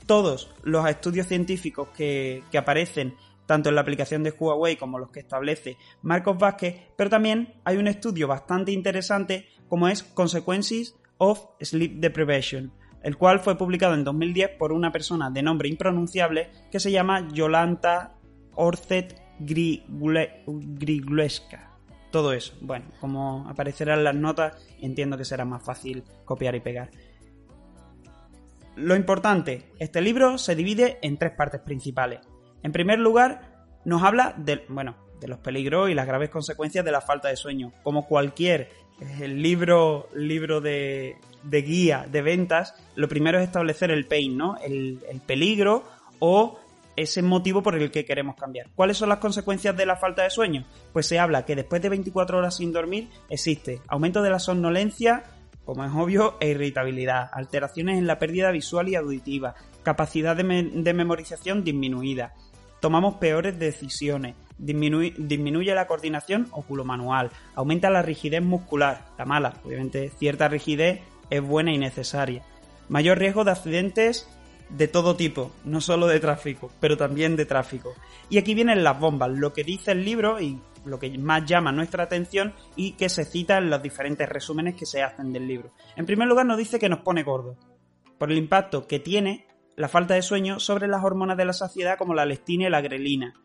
Todos 0.06 0.50
los 0.64 0.90
estudios 0.90 1.28
científicos 1.28 1.90
que, 1.90 2.44
que 2.50 2.58
aparecen 2.58 3.16
tanto 3.46 3.70
en 3.70 3.76
la 3.76 3.82
aplicación 3.82 4.24
de 4.24 4.32
Huawei 4.32 4.78
como 4.78 4.98
los 4.98 5.10
que 5.10 5.20
establece 5.20 5.78
Marcos 6.04 6.38
Vázquez, 6.38 6.76
pero 6.96 7.10
también 7.10 7.56
hay 7.66 7.78
un 7.78 7.88
estudio 7.88 8.28
bastante 8.28 8.72
interesante 8.72 9.48
como 9.70 9.88
es 9.88 10.04
Consequences 10.04 10.96
of 11.18 11.46
Sleep 11.62 12.00
Deprivation, 12.00 12.72
el 13.04 13.18
cual 13.18 13.40
fue 13.40 13.58
publicado 13.58 13.94
en 13.94 14.04
2010 14.04 14.52
por 14.58 14.72
una 14.72 14.92
persona 14.92 15.30
de 15.30 15.42
nombre 15.42 15.70
impronunciable 15.70 16.50
que 16.72 16.80
se 16.80 16.92
llama 16.92 17.28
Yolanta 17.32 18.16
Orcet 18.56 19.22
Grigleska. 19.40 20.58
Todo 22.12 22.34
eso. 22.34 22.54
Bueno, 22.62 22.86
como 23.00 23.48
aparecerá 23.50 23.96
en 23.96 24.04
las 24.04 24.16
notas, 24.16 24.68
entiendo 24.82 25.18
que 25.18 25.26
será 25.26 25.46
más 25.46 25.64
fácil 25.64 26.04
copiar 26.26 26.56
y 26.56 26.62
pegar. 26.62 26.90
Lo 28.76 28.96
importante, 28.96 29.72
este 29.80 30.02
libro 30.02 30.38
se 30.38 30.56
divide 30.56 31.00
en 31.02 31.18
tres 31.18 31.32
partes 31.32 31.62
principales. 31.62 32.20
En 32.64 32.72
primer 32.72 33.00
lugar, 33.00 33.66
nos 33.86 34.04
habla 34.04 34.34
de, 34.38 34.66
bueno, 34.70 34.96
de 35.20 35.28
los 35.28 35.40
peligros 35.40 35.90
y 35.90 35.94
las 35.94 36.08
graves 36.08 36.30
consecuencias 36.30 36.86
de 36.86 36.92
la 36.92 37.02
falta 37.02 37.28
de 37.28 37.36
sueño. 37.36 37.74
Como 37.84 38.08
cualquier 38.08 38.70
el 39.20 39.42
libro, 39.42 40.10
libro 40.16 40.62
de, 40.62 41.18
de, 41.44 41.62
guía 41.62 42.08
de 42.10 42.22
ventas, 42.22 42.74
lo 42.96 43.08
primero 43.08 43.40
es 43.40 43.46
establecer 43.46 43.92
el 43.92 44.06
pain, 44.06 44.38
¿no? 44.38 44.58
El, 44.58 45.00
el, 45.10 45.22
peligro 45.22 45.84
o 46.20 46.60
ese 46.96 47.22
motivo 47.22 47.62
por 47.62 47.76
el 47.76 47.92
que 47.92 48.06
queremos 48.06 48.36
cambiar. 48.36 48.68
¿Cuáles 48.76 48.98
son 48.98 49.10
las 49.10 49.20
consecuencias 49.20 49.78
de 49.78 49.86
la 49.86 49.98
falta 49.98 50.24
de 50.24 50.32
sueño? 50.32 50.66
Pues 50.94 51.06
se 51.06 51.20
habla 51.20 51.46
que 51.46 51.56
después 51.56 51.82
de 51.82 51.90
24 51.90 52.40
horas 52.40 52.58
sin 52.58 52.74
dormir 52.74 53.10
existe 53.30 53.82
aumento 53.88 54.24
de 54.24 54.32
la 54.32 54.40
somnolencia, 54.40 55.24
como 55.64 55.86
es 55.86 55.92
obvio, 55.94 56.38
e 56.40 56.50
irritabilidad, 56.50 57.30
alteraciones 57.32 58.00
en 58.00 58.08
la 58.08 58.18
pérdida 58.18 58.52
visual 58.52 58.90
y 58.90 58.96
auditiva, 58.96 59.54
capacidad 59.84 60.36
de, 60.36 60.44
de 60.74 60.94
memorización 60.94 61.64
disminuida, 61.64 62.34
tomamos 62.80 63.16
peores 63.16 63.58
decisiones, 63.60 64.36
disminuye, 64.58 65.14
disminuye 65.18 65.74
la 65.74 65.88
coordinación 65.88 66.48
oculomanual, 66.52 67.32
aumenta 67.56 67.90
la 67.90 68.02
rigidez 68.02 68.42
muscular, 68.42 69.06
la 69.18 69.26
mala, 69.26 69.54
obviamente 69.64 70.10
cierta 70.10 70.48
rigidez 70.48 71.02
es 71.30 71.42
buena 71.42 71.72
y 71.74 71.78
necesaria, 71.78 72.44
mayor 72.90 73.18
riesgo 73.18 73.44
de 73.44 73.52
accidentes 73.52 74.28
de 74.70 74.88
todo 74.88 75.16
tipo, 75.16 75.52
no 75.64 75.82
solo 75.82 76.08
de 76.08 76.20
tráfico, 76.20 76.72
pero 76.80 76.98
también 76.98 77.36
de 77.36 77.46
tráfico. 77.46 77.94
Y 78.30 78.38
aquí 78.38 78.54
vienen 78.54 78.84
las 78.84 79.00
bombas, 79.00 79.32
lo 79.32 79.54
que 79.54 79.64
dice 79.64 79.92
el 79.92 80.04
libro 80.04 80.42
y 80.42 80.60
lo 80.86 81.00
que 81.00 81.18
más 81.18 81.46
llama 81.46 81.72
nuestra 81.72 82.04
atención 82.04 82.54
y 82.76 82.94
que 82.94 83.10
se 83.10 83.26
cita 83.26 83.58
en 83.58 83.70
los 83.70 83.82
diferentes 83.82 84.28
resúmenes 84.28 84.76
que 84.76 84.86
se 84.86 85.04
hacen 85.04 85.32
del 85.32 85.48
libro. 85.48 85.72
En 85.96 86.06
primer 86.06 86.28
lugar 86.28 86.46
nos 86.46 86.58
dice 86.58 86.80
que 86.80 86.90
nos 86.90 87.00
pone 87.00 87.24
gordo, 87.24 87.56
por 88.18 88.32
el 88.32 88.38
impacto 88.38 88.88
que 88.88 89.00
tiene 89.00 89.46
la 89.78 89.88
falta 89.88 90.16
de 90.16 90.24
sueño 90.24 90.60
sobre 90.60 90.88
las 90.88 91.04
hormonas 91.04 91.38
de 91.38 91.46
la 91.46 91.54
saciedad 91.54 92.00
como 92.00 92.16
la 92.16 92.26
leptina 92.26 92.66
y 92.66 92.70
la 92.70 92.82
grelina. 92.82 93.36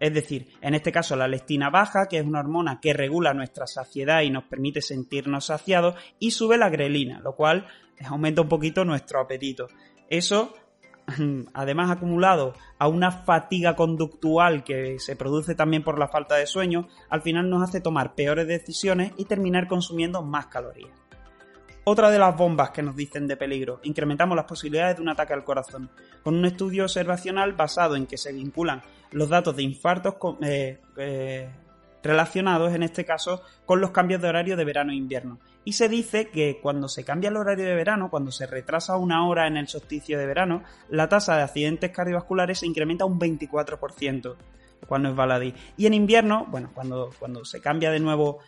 Es 0.00 0.14
decir, 0.14 0.48
en 0.62 0.74
este 0.74 0.90
caso 0.90 1.14
la 1.14 1.28
leptina 1.28 1.68
baja, 1.68 2.06
que 2.08 2.18
es 2.18 2.24
una 2.24 2.40
hormona 2.40 2.80
que 2.80 2.94
regula 2.94 3.34
nuestra 3.34 3.66
saciedad 3.66 4.22
y 4.22 4.30
nos 4.30 4.44
permite 4.44 4.80
sentirnos 4.80 5.46
saciados, 5.46 5.94
y 6.18 6.30
sube 6.30 6.56
la 6.56 6.70
grelina, 6.70 7.20
lo 7.20 7.34
cual 7.34 7.66
aumenta 8.06 8.40
un 8.40 8.48
poquito 8.48 8.84
nuestro 8.86 9.20
apetito. 9.20 9.68
Eso, 10.08 10.54
además 11.52 11.90
acumulado 11.90 12.54
a 12.78 12.88
una 12.88 13.10
fatiga 13.10 13.76
conductual 13.76 14.64
que 14.64 14.98
se 14.98 15.16
produce 15.16 15.54
también 15.54 15.84
por 15.84 15.98
la 15.98 16.08
falta 16.08 16.36
de 16.36 16.46
sueño, 16.46 16.88
al 17.10 17.20
final 17.20 17.50
nos 17.50 17.68
hace 17.68 17.82
tomar 17.82 18.14
peores 18.14 18.46
decisiones 18.46 19.12
y 19.18 19.26
terminar 19.26 19.68
consumiendo 19.68 20.22
más 20.22 20.46
calorías. 20.46 21.07
Otra 21.90 22.10
de 22.10 22.18
las 22.18 22.36
bombas 22.36 22.68
que 22.68 22.82
nos 22.82 22.94
dicen 22.94 23.26
de 23.26 23.38
peligro, 23.38 23.80
incrementamos 23.82 24.36
las 24.36 24.44
posibilidades 24.44 24.96
de 24.96 25.02
un 25.02 25.08
ataque 25.08 25.32
al 25.32 25.42
corazón, 25.42 25.88
con 26.22 26.34
un 26.34 26.44
estudio 26.44 26.82
observacional 26.82 27.54
basado 27.54 27.96
en 27.96 28.04
que 28.04 28.18
se 28.18 28.30
vinculan 28.30 28.82
los 29.10 29.30
datos 29.30 29.56
de 29.56 29.62
infartos 29.62 30.16
eh, 30.42 30.82
eh, 30.98 31.48
relacionados, 32.02 32.74
en 32.74 32.82
este 32.82 33.06
caso, 33.06 33.40
con 33.64 33.80
los 33.80 33.90
cambios 33.90 34.20
de 34.20 34.28
horario 34.28 34.54
de 34.58 34.66
verano 34.66 34.92
e 34.92 34.96
invierno. 34.96 35.38
Y 35.64 35.72
se 35.72 35.88
dice 35.88 36.28
que 36.28 36.60
cuando 36.60 36.90
se 36.90 37.04
cambia 37.04 37.30
el 37.30 37.38
horario 37.38 37.64
de 37.64 37.74
verano, 37.74 38.10
cuando 38.10 38.32
se 38.32 38.46
retrasa 38.46 38.98
una 38.98 39.26
hora 39.26 39.46
en 39.46 39.56
el 39.56 39.66
solsticio 39.66 40.18
de 40.18 40.26
verano, 40.26 40.64
la 40.90 41.08
tasa 41.08 41.38
de 41.38 41.44
accidentes 41.44 41.90
cardiovasculares 41.90 42.58
se 42.58 42.66
incrementa 42.66 43.06
un 43.06 43.18
24% 43.18 44.36
cuando 44.86 45.10
es 45.10 45.16
baladí. 45.16 45.54
Y 45.76 45.86
en 45.86 45.94
invierno, 45.94 46.46
bueno, 46.50 46.70
cuando, 46.74 47.10
cuando 47.18 47.44
se 47.44 47.60
cambia 47.60 47.90
de 47.90 48.00
nuevo 48.00 48.38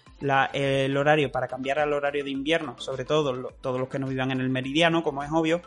el 0.52 0.96
horario 0.96 1.32
para 1.32 1.48
cambiar 1.48 1.78
al 1.78 1.92
horario 1.92 2.24
de 2.24 2.30
invierno, 2.30 2.78
sobre 2.78 3.04
todo 3.04 3.48
todos 3.60 3.80
los 3.80 3.88
que 3.88 3.98
no 3.98 4.06
vivan 4.06 4.30
en 4.30 4.40
el 4.40 4.50
meridiano, 4.50 5.02
como 5.02 5.22
es 5.22 5.30
obvio, 5.32 5.62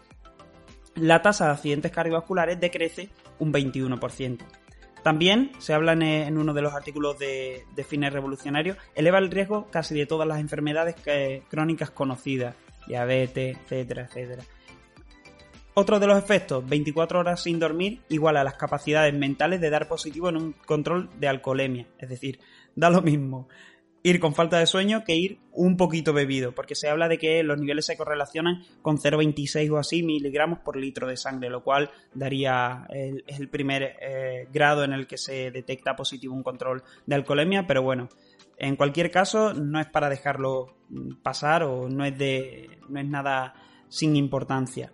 la 0.95 1.21
tasa 1.21 1.45
de 1.45 1.51
accidentes 1.51 1.91
cardiovasculares 1.91 2.59
decrece 2.59 3.09
un 3.39 3.51
21%. 3.51 4.39
También 5.01 5.51
se 5.59 5.73
habla 5.73 5.93
en, 5.93 6.37
uno 6.37 6.53
de 6.53 6.61
los 6.61 6.73
artículos 6.73 7.19
de, 7.19 7.65
de, 7.75 7.83
fines 7.83 8.13
revolucionarios, 8.13 8.77
eleva 8.95 9.17
el 9.17 9.31
riesgo 9.31 9.67
casi 9.69 9.93
de 9.95 10.05
todas 10.05 10.27
las 10.27 10.39
enfermedades 10.39 10.95
crónicas 11.49 11.91
conocidas, 11.91 12.55
diabetes, 12.87 13.57
etcétera, 13.57 14.03
etcétera. 14.03 14.43
Otro 15.75 15.99
de 15.99 16.05
los 16.05 16.17
efectos, 16.19 16.63
24 16.67 17.19
horas 17.19 17.41
sin 17.41 17.59
dormir 17.59 18.01
igual 18.09 18.37
a 18.37 18.43
las 18.43 18.53
capacidades 18.55 19.13
mentales 19.13 19.59
de 19.59 19.71
dar 19.71 19.87
positivo 19.87 20.29
en 20.29 20.37
un 20.37 20.53
control 20.53 21.09
de 21.19 21.27
alcoholemia. 21.27 21.87
Es 21.97 22.09
decir, 22.09 22.39
da 22.75 22.91
lo 22.91 23.01
mismo 23.01 23.47
ir 24.03 24.19
con 24.19 24.35
falta 24.35 24.59
de 24.59 24.67
sueño 24.67 25.03
que 25.03 25.15
ir 25.15 25.39
un 25.51 25.77
poquito 25.77 26.13
bebido, 26.13 26.51
porque 26.53 26.75
se 26.75 26.89
habla 26.89 27.07
de 27.07 27.17
que 27.17 27.41
los 27.41 27.59
niveles 27.59 27.85
se 27.85 27.97
correlacionan 27.97 28.61
con 28.81 28.97
0,26 28.97 29.71
o 29.71 29.77
así 29.77 30.03
miligramos 30.03 30.59
por 30.59 30.75
litro 30.75 31.07
de 31.07 31.17
sangre, 31.17 31.49
lo 31.49 31.63
cual 31.63 31.89
daría 32.13 32.85
el, 32.89 33.23
el 33.25 33.49
primer 33.49 33.95
eh, 34.01 34.47
grado 34.51 34.83
en 34.83 34.93
el 34.93 35.07
que 35.07 35.17
se 35.17 35.51
detecta 35.51 35.95
positivo 35.95 36.35
un 36.35 36.43
control 36.43 36.83
de 37.05 37.15
alcoholemia, 37.15 37.65
pero 37.65 37.81
bueno, 37.81 38.09
en 38.57 38.75
cualquier 38.75 39.09
caso 39.09 39.53
no 39.53 39.79
es 39.79 39.87
para 39.87 40.09
dejarlo 40.09 40.75
pasar 41.23 41.63
o 41.63 41.89
no 41.89 42.05
es 42.05 42.15
de 42.17 42.69
no 42.89 42.99
es 42.99 43.07
nada 43.07 43.55
sin 43.87 44.15
importancia. 44.15 44.91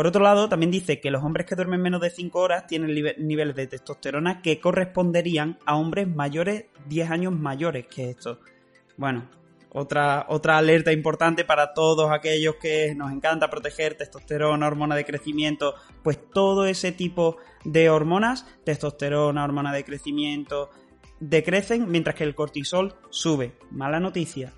Por 0.00 0.06
otro 0.06 0.22
lado, 0.22 0.48
también 0.48 0.70
dice 0.70 0.98
que 0.98 1.10
los 1.10 1.22
hombres 1.22 1.44
que 1.44 1.54
duermen 1.54 1.82
menos 1.82 2.00
de 2.00 2.08
5 2.08 2.40
horas 2.40 2.66
tienen 2.66 2.94
niveles 3.18 3.54
de 3.54 3.66
testosterona 3.66 4.40
que 4.40 4.58
corresponderían 4.58 5.58
a 5.66 5.76
hombres 5.76 6.08
mayores, 6.08 6.64
10 6.86 7.10
años 7.10 7.34
mayores 7.34 7.86
que 7.86 8.08
estos. 8.08 8.38
Bueno, 8.96 9.28
otra, 9.68 10.24
otra 10.30 10.56
alerta 10.56 10.90
importante 10.90 11.44
para 11.44 11.74
todos 11.74 12.10
aquellos 12.10 12.54
que 12.54 12.94
nos 12.94 13.12
encanta 13.12 13.50
proteger 13.50 13.94
testosterona, 13.94 14.68
hormona 14.68 14.96
de 14.96 15.04
crecimiento, 15.04 15.74
pues 16.02 16.18
todo 16.30 16.64
ese 16.64 16.92
tipo 16.92 17.36
de 17.66 17.90
hormonas, 17.90 18.46
testosterona, 18.64 19.44
hormona 19.44 19.70
de 19.70 19.84
crecimiento, 19.84 20.70
decrecen 21.18 21.90
mientras 21.90 22.16
que 22.16 22.24
el 22.24 22.34
cortisol 22.34 22.94
sube. 23.10 23.52
Mala 23.70 24.00
noticia. 24.00 24.54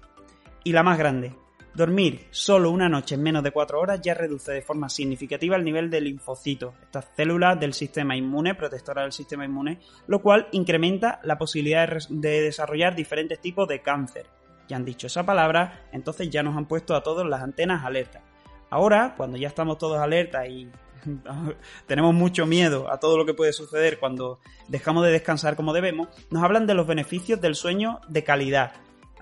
Y 0.62 0.70
la 0.70 0.84
más 0.84 0.99
grande, 0.99 1.34
Dormir 1.74 2.26
solo 2.30 2.70
una 2.70 2.90
noche 2.90 3.14
en 3.14 3.22
menos 3.22 3.42
de 3.42 3.50
4 3.50 3.80
horas 3.80 4.00
ya 4.02 4.12
reduce 4.12 4.52
de 4.52 4.60
forma 4.60 4.90
significativa 4.90 5.56
el 5.56 5.64
nivel 5.64 5.88
de 5.88 6.02
linfocitos, 6.02 6.74
estas 6.82 7.06
células 7.16 7.58
del 7.58 7.72
sistema 7.72 8.14
inmune, 8.14 8.54
protectoras 8.54 9.04
del 9.04 9.12
sistema 9.12 9.46
inmune, 9.46 9.78
lo 10.06 10.20
cual 10.20 10.48
incrementa 10.52 11.18
la 11.24 11.38
posibilidad 11.38 11.88
de 12.10 12.42
desarrollar 12.42 12.94
diferentes 12.94 13.40
tipos 13.40 13.66
de 13.68 13.80
cáncer. 13.80 14.26
Ya 14.68 14.76
han 14.76 14.84
dicho 14.84 15.06
esa 15.06 15.24
palabra, 15.24 15.88
entonces 15.92 16.28
ya 16.28 16.42
nos 16.42 16.58
han 16.58 16.66
puesto 16.66 16.94
a 16.94 17.02
todos 17.02 17.26
las 17.26 17.40
antenas 17.40 17.86
alertas. 17.86 18.22
Ahora, 18.68 19.14
cuando 19.16 19.38
ya 19.38 19.48
estamos 19.48 19.78
todos 19.78 19.98
alertas 19.98 20.46
y 20.50 20.68
tenemos 21.86 22.12
mucho 22.12 22.44
miedo 22.44 22.92
a 22.92 23.00
todo 23.00 23.16
lo 23.16 23.24
que 23.24 23.32
puede 23.32 23.54
suceder 23.54 23.98
cuando 23.98 24.40
dejamos 24.68 25.06
de 25.06 25.10
descansar 25.10 25.56
como 25.56 25.72
debemos, 25.72 26.08
nos 26.30 26.42
hablan 26.42 26.66
de 26.66 26.74
los 26.74 26.86
beneficios 26.86 27.40
del 27.40 27.54
sueño 27.54 28.00
de 28.08 28.24
calidad, 28.24 28.72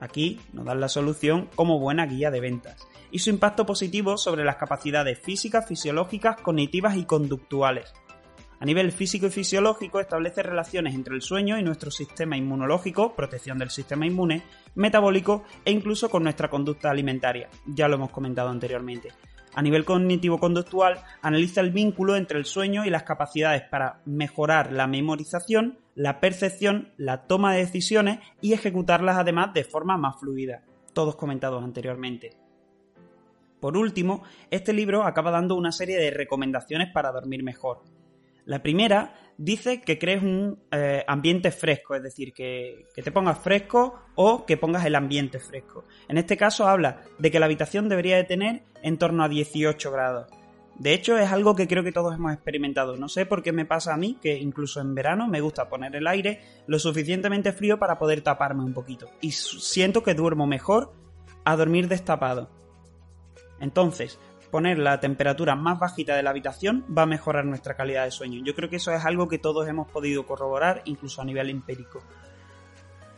Aquí 0.01 0.41
nos 0.53 0.65
dan 0.65 0.81
la 0.81 0.89
solución 0.89 1.49
como 1.55 1.79
buena 1.79 2.07
guía 2.07 2.31
de 2.31 2.41
ventas 2.41 2.89
y 3.11 3.19
su 3.19 3.31
impacto 3.31 3.67
positivo 3.67 4.17
sobre 4.17 4.45
las 4.45 4.57
capacidades 4.57 5.19
físicas, 5.19 5.69
fisiológicas, 5.69 6.41
cognitivas 6.41 6.97
y 6.97 7.05
conductuales. 7.05 7.93
A 8.61 8.67
nivel 8.67 8.93
físico 8.93 9.27
y 9.27 9.31
fisiológico 9.31 10.01
establece 10.01 10.43
relaciones 10.43 10.95
entre 10.95 11.15
el 11.15 11.23
sueño 11.23 11.59
y 11.59 11.63
nuestro 11.63 11.91
sistema 11.91 12.37
inmunológico, 12.37 13.15
protección 13.15 13.57
del 13.57 13.71
sistema 13.71 14.07
inmune, 14.07 14.43
metabólico 14.75 15.45
e 15.65 15.71
incluso 15.71 16.11
con 16.11 16.25
nuestra 16.25 16.51
conducta 16.51 16.91
alimentaria. 16.91 17.49
Ya 17.65 17.89
lo 17.89 17.95
hemos 17.95 18.11
comentado 18.11 18.51
anteriormente. 18.51 19.09
A 19.55 19.63
nivel 19.63 19.85
cognitivo-conductual, 19.85 21.01
analiza 21.23 21.61
el 21.61 21.73
vínculo 21.73 22.17
entre 22.17 22.39
el 22.39 22.45
sueño 22.45 22.85
y 22.85 22.91
las 22.91 23.03
capacidades 23.03 23.63
para 23.63 24.01
mejorar 24.05 24.73
la 24.73 24.87
memorización, 24.87 25.79
la 25.95 26.21
percepción, 26.21 26.93
la 26.97 27.27
toma 27.27 27.53
de 27.55 27.61
decisiones 27.61 28.21
y 28.41 28.53
ejecutarlas 28.53 29.19
además 29.19 29.53
de 29.53 29.65
forma 29.65 29.97
más 29.97 30.21
fluida, 30.21 30.63
todos 30.93 31.17
comentados 31.17 31.65
anteriormente. 31.65 32.37
Por 33.61 33.77
último, 33.77 34.23
este 34.51 34.73
libro 34.73 35.03
acaba 35.03 35.31
dando 35.31 35.57
una 35.57 35.73
serie 35.73 35.99
de 35.99 36.11
recomendaciones 36.11 36.91
para 36.93 37.13
dormir 37.13 37.43
mejor. 37.43 37.83
La 38.45 38.63
primera 38.63 39.15
dice 39.37 39.81
que 39.81 39.99
crees 39.99 40.23
un 40.23 40.59
eh, 40.71 41.05
ambiente 41.07 41.51
fresco, 41.51 41.95
es 41.95 42.03
decir, 42.03 42.33
que, 42.33 42.87
que, 42.95 43.03
te 43.03 43.13
pongas 43.13 43.39
fresco 43.39 43.99
o 44.15 44.45
que 44.45 44.57
pongas 44.57 44.85
el 44.85 44.95
ambiente 44.95 45.39
fresco. 45.39 45.85
En 46.09 46.19
este 46.19 46.37
caso 46.37 46.69
habla 46.69 47.03
de 47.19 47.31
que 47.31 47.41
la 47.41 47.47
habitación 47.47 47.89
debería 47.89 48.17
de 48.17 48.25
tener 48.25 48.63
en 48.83 48.99
torno 48.99 49.25
a 49.25 49.29
18 49.29 49.91
grados. 49.91 50.27
De 50.81 50.95
hecho, 50.95 51.19
es 51.19 51.31
algo 51.31 51.55
que 51.55 51.69
creo 51.69 51.85
que 51.85 51.93
todos 51.93 52.15
hemos 52.15 52.33
experimentado. 52.33 52.97
No 52.97 53.11
sé 53.11 53.27
por 53.27 53.43
qué 53.43 53.53
me 53.53 53.67
pasa 53.67 53.93
a 53.93 53.99
mí, 53.99 54.17
que 54.21 54.39
incluso 54.39 54.81
en 54.81 54.95
verano 54.95 55.29
me 55.29 55.43
gusta 55.43 55.69
poner 55.69 55.95
el 55.95 56.07
aire 56.07 56.41
lo 56.67 56.79
suficientemente 56.79 57.53
frío 57.53 57.79
para 57.79 57.99
poder 57.99 58.23
taparme 58.23 58.65
un 58.65 58.73
poquito. 58.73 59.11
Y 59.21 59.33
siento 59.33 60.03
que 60.03 60.15
duermo 60.15 60.47
mejor 60.47 60.95
a 61.45 61.55
dormir 61.57 61.87
destapado. 61.87 62.49
Entonces, 63.61 64.19
poner 64.51 64.79
la 64.79 65.01
temperatura 65.01 65.55
más 65.55 65.79
bajita 65.79 66.17
de 66.17 66.23
la 66.23 66.31
habitación 66.31 66.85
va 66.97 67.03
a 67.03 67.07
mejorar 67.07 67.45
nuestra 67.45 67.75
calidad 67.75 68.05
de 68.05 68.11
sueño. 68.11 68.43
Yo 68.45 68.55
creo 68.55 68.69
que 68.69 68.77
eso 68.77 68.93
es 68.93 69.05
algo 69.05 69.29
que 69.29 69.39
todos 69.39 69.69
hemos 69.69 69.91
podido 69.91 70.27
corroborar, 70.27 70.83
incluso 70.85 71.23
a 71.23 71.25
nivel 71.25 71.51
empírico. 71.51 72.03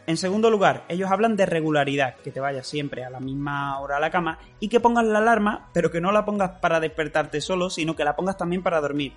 En 0.06 0.16
segundo 0.16 0.50
lugar, 0.50 0.84
ellos 0.88 1.10
hablan 1.10 1.36
de 1.36 1.46
regularidad, 1.46 2.16
que 2.16 2.32
te 2.32 2.40
vayas 2.40 2.66
siempre 2.66 3.04
a 3.04 3.10
la 3.10 3.20
misma 3.20 3.78
hora 3.78 3.98
a 3.98 4.00
la 4.00 4.10
cama 4.10 4.38
y 4.58 4.68
que 4.68 4.80
pongas 4.80 5.04
la 5.04 5.18
alarma, 5.18 5.68
pero 5.72 5.92
que 5.92 6.00
no 6.00 6.10
la 6.10 6.24
pongas 6.24 6.58
para 6.60 6.80
despertarte 6.80 7.40
solo, 7.40 7.70
sino 7.70 7.94
que 7.94 8.04
la 8.04 8.16
pongas 8.16 8.36
también 8.36 8.62
para 8.62 8.80
dormir. 8.80 9.12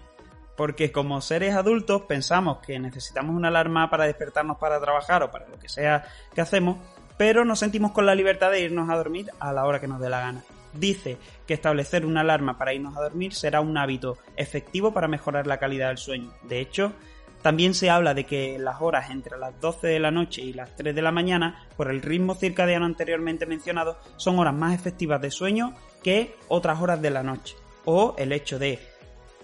Porque 0.55 0.91
como 0.91 1.21
seres 1.21 1.55
adultos 1.55 2.03
pensamos 2.03 2.59
que 2.59 2.79
necesitamos 2.79 3.35
una 3.35 3.47
alarma 3.47 3.89
para 3.89 4.05
despertarnos 4.05 4.57
para 4.57 4.79
trabajar 4.79 5.23
o 5.23 5.31
para 5.31 5.47
lo 5.47 5.57
que 5.57 5.69
sea 5.69 6.05
que 6.33 6.41
hacemos, 6.41 6.77
pero 7.17 7.45
nos 7.45 7.59
sentimos 7.59 7.91
con 7.91 8.05
la 8.05 8.13
libertad 8.13 8.51
de 8.51 8.61
irnos 8.61 8.89
a 8.89 8.95
dormir 8.95 9.31
a 9.39 9.51
la 9.53 9.65
hora 9.65 9.81
que 9.81 9.87
nos 9.87 9.99
dé 9.99 10.09
la 10.09 10.19
gana. 10.19 10.43
Dice 10.77 11.17
que 11.47 11.53
establecer 11.53 12.05
una 12.05 12.21
alarma 12.21 12.57
para 12.57 12.73
irnos 12.73 12.97
a 12.97 13.01
dormir 13.01 13.33
será 13.33 13.61
un 13.61 13.77
hábito 13.77 14.17
efectivo 14.35 14.93
para 14.93 15.07
mejorar 15.07 15.47
la 15.47 15.57
calidad 15.57 15.89
del 15.89 15.97
sueño. 15.97 16.33
De 16.43 16.59
hecho, 16.59 16.93
también 17.41 17.75
se 17.75 17.91
habla 17.91 18.15
de 18.15 18.25
que 18.25 18.57
las 18.57 18.81
horas 18.81 19.11
entre 19.11 19.37
las 19.37 19.59
12 19.61 19.87
de 19.87 19.99
la 19.99 20.09
noche 20.09 20.41
y 20.41 20.51
las 20.51 20.75
3 20.75 20.95
de 20.95 21.01
la 21.03 21.11
mañana, 21.11 21.67
por 21.77 21.91
el 21.91 22.01
ritmo 22.01 22.33
circadiano 22.33 22.85
anteriormente 22.85 23.45
mencionado, 23.45 23.99
son 24.17 24.39
horas 24.39 24.55
más 24.55 24.73
efectivas 24.73 25.21
de 25.21 25.29
sueño 25.29 25.75
que 26.01 26.35
otras 26.47 26.81
horas 26.81 27.01
de 27.01 27.11
la 27.11 27.21
noche. 27.21 27.55
O 27.85 28.15
el 28.17 28.31
hecho 28.31 28.57
de 28.57 28.79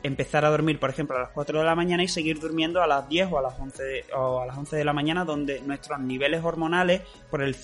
empezar 0.03 0.45
a 0.45 0.49
dormir, 0.49 0.79
por 0.79 0.89
ejemplo, 0.89 1.17
a 1.17 1.21
las 1.21 1.29
4 1.29 1.59
de 1.59 1.65
la 1.65 1.75
mañana 1.75 2.03
y 2.03 2.07
seguir 2.07 2.39
durmiendo 2.39 2.81
a 2.81 2.87
las 2.87 3.07
10 3.07 3.31
o 3.31 3.37
a 3.37 3.41
las 3.41 3.59
11 3.59 3.83
de, 3.83 4.05
o 4.15 4.41
a 4.41 4.45
las 4.45 4.57
11 4.57 4.75
de 4.75 4.85
la 4.85 4.93
mañana, 4.93 5.25
donde 5.25 5.61
nuestros 5.61 5.99
niveles 5.99 6.43
hormonales, 6.43 7.01
por 7.29 7.41
el, 7.41 7.55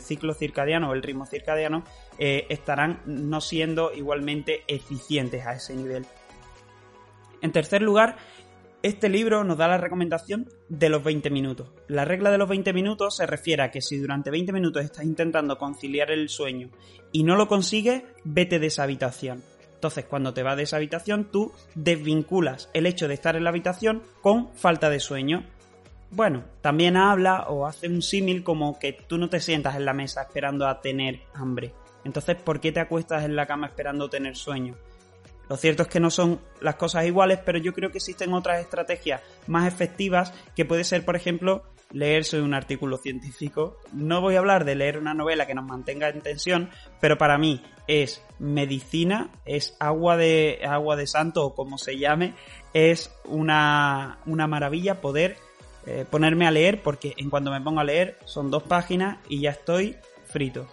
ciclo 0.00 0.34
circadiano 0.34 0.90
o 0.90 0.92
el 0.94 1.02
ritmo 1.02 1.26
circadiano, 1.26 1.84
eh, 2.18 2.46
estarán 2.48 3.02
no 3.06 3.40
siendo 3.40 3.92
igualmente 3.92 4.64
eficientes 4.66 5.46
a 5.46 5.54
ese 5.54 5.74
nivel. 5.74 6.06
En 7.42 7.52
tercer 7.52 7.82
lugar, 7.82 8.16
este 8.82 9.08
libro 9.08 9.42
nos 9.42 9.58
da 9.58 9.68
la 9.68 9.78
recomendación 9.78 10.48
de 10.68 10.88
los 10.88 11.02
20 11.02 11.30
minutos. 11.30 11.68
La 11.88 12.04
regla 12.04 12.30
de 12.30 12.38
los 12.38 12.48
20 12.48 12.72
minutos 12.72 13.16
se 13.16 13.26
refiere 13.26 13.62
a 13.62 13.70
que 13.70 13.80
si 13.80 13.96
durante 13.98 14.30
20 14.30 14.52
minutos 14.52 14.84
estás 14.84 15.04
intentando 15.04 15.58
conciliar 15.58 16.10
el 16.10 16.28
sueño 16.28 16.70
y 17.10 17.24
no 17.24 17.36
lo 17.36 17.48
consigues, 17.48 18.04
vete 18.24 18.58
de 18.58 18.68
esa 18.68 18.84
habitación. 18.84 19.42
Entonces, 19.86 20.06
cuando 20.10 20.34
te 20.34 20.42
vas 20.42 20.56
de 20.56 20.64
esa 20.64 20.78
habitación, 20.78 21.26
tú 21.30 21.52
desvinculas 21.76 22.68
el 22.74 22.86
hecho 22.86 23.06
de 23.06 23.14
estar 23.14 23.36
en 23.36 23.44
la 23.44 23.50
habitación 23.50 24.02
con 24.20 24.52
falta 24.52 24.90
de 24.90 24.98
sueño. 24.98 25.44
Bueno, 26.10 26.42
también 26.60 26.96
habla 26.96 27.46
o 27.46 27.66
hace 27.66 27.86
un 27.86 28.02
símil 28.02 28.42
como 28.42 28.80
que 28.80 28.92
tú 28.92 29.16
no 29.16 29.30
te 29.30 29.38
sientas 29.38 29.76
en 29.76 29.84
la 29.84 29.92
mesa 29.92 30.22
esperando 30.22 30.66
a 30.66 30.80
tener 30.80 31.20
hambre. 31.34 31.72
Entonces, 32.04 32.34
¿por 32.34 32.58
qué 32.58 32.72
te 32.72 32.80
acuestas 32.80 33.24
en 33.24 33.36
la 33.36 33.46
cama 33.46 33.68
esperando 33.68 34.10
tener 34.10 34.34
sueño? 34.34 34.74
Lo 35.48 35.56
cierto 35.56 35.84
es 35.84 35.88
que 35.88 36.00
no 36.00 36.10
son 36.10 36.40
las 36.60 36.76
cosas 36.76 37.06
iguales, 37.06 37.38
pero 37.44 37.58
yo 37.58 37.72
creo 37.72 37.90
que 37.90 37.98
existen 37.98 38.32
otras 38.32 38.60
estrategias 38.60 39.22
más 39.46 39.66
efectivas 39.66 40.32
que 40.54 40.64
puede 40.64 40.84
ser, 40.84 41.04
por 41.04 41.16
ejemplo, 41.16 41.62
leerse 41.92 42.40
un 42.40 42.54
artículo 42.54 42.98
científico. 42.98 43.76
No 43.92 44.20
voy 44.20 44.34
a 44.34 44.40
hablar 44.40 44.64
de 44.64 44.74
leer 44.74 44.98
una 44.98 45.14
novela 45.14 45.46
que 45.46 45.54
nos 45.54 45.64
mantenga 45.64 46.08
en 46.08 46.20
tensión, 46.20 46.70
pero 47.00 47.16
para 47.16 47.38
mí 47.38 47.62
es 47.86 48.22
medicina, 48.38 49.30
es 49.44 49.76
agua 49.78 50.16
de, 50.16 50.60
agua 50.68 50.96
de 50.96 51.06
santo 51.06 51.44
o 51.46 51.54
como 51.54 51.78
se 51.78 51.96
llame, 51.96 52.34
es 52.74 53.14
una, 53.24 54.18
una 54.26 54.46
maravilla 54.46 55.00
poder 55.00 55.36
eh, 55.86 56.04
ponerme 56.10 56.48
a 56.48 56.50
leer 56.50 56.82
porque 56.82 57.14
en 57.16 57.30
cuanto 57.30 57.52
me 57.52 57.60
pongo 57.60 57.78
a 57.78 57.84
leer 57.84 58.18
son 58.24 58.50
dos 58.50 58.64
páginas 58.64 59.18
y 59.28 59.42
ya 59.42 59.50
estoy 59.50 59.96
frito. 60.24 60.66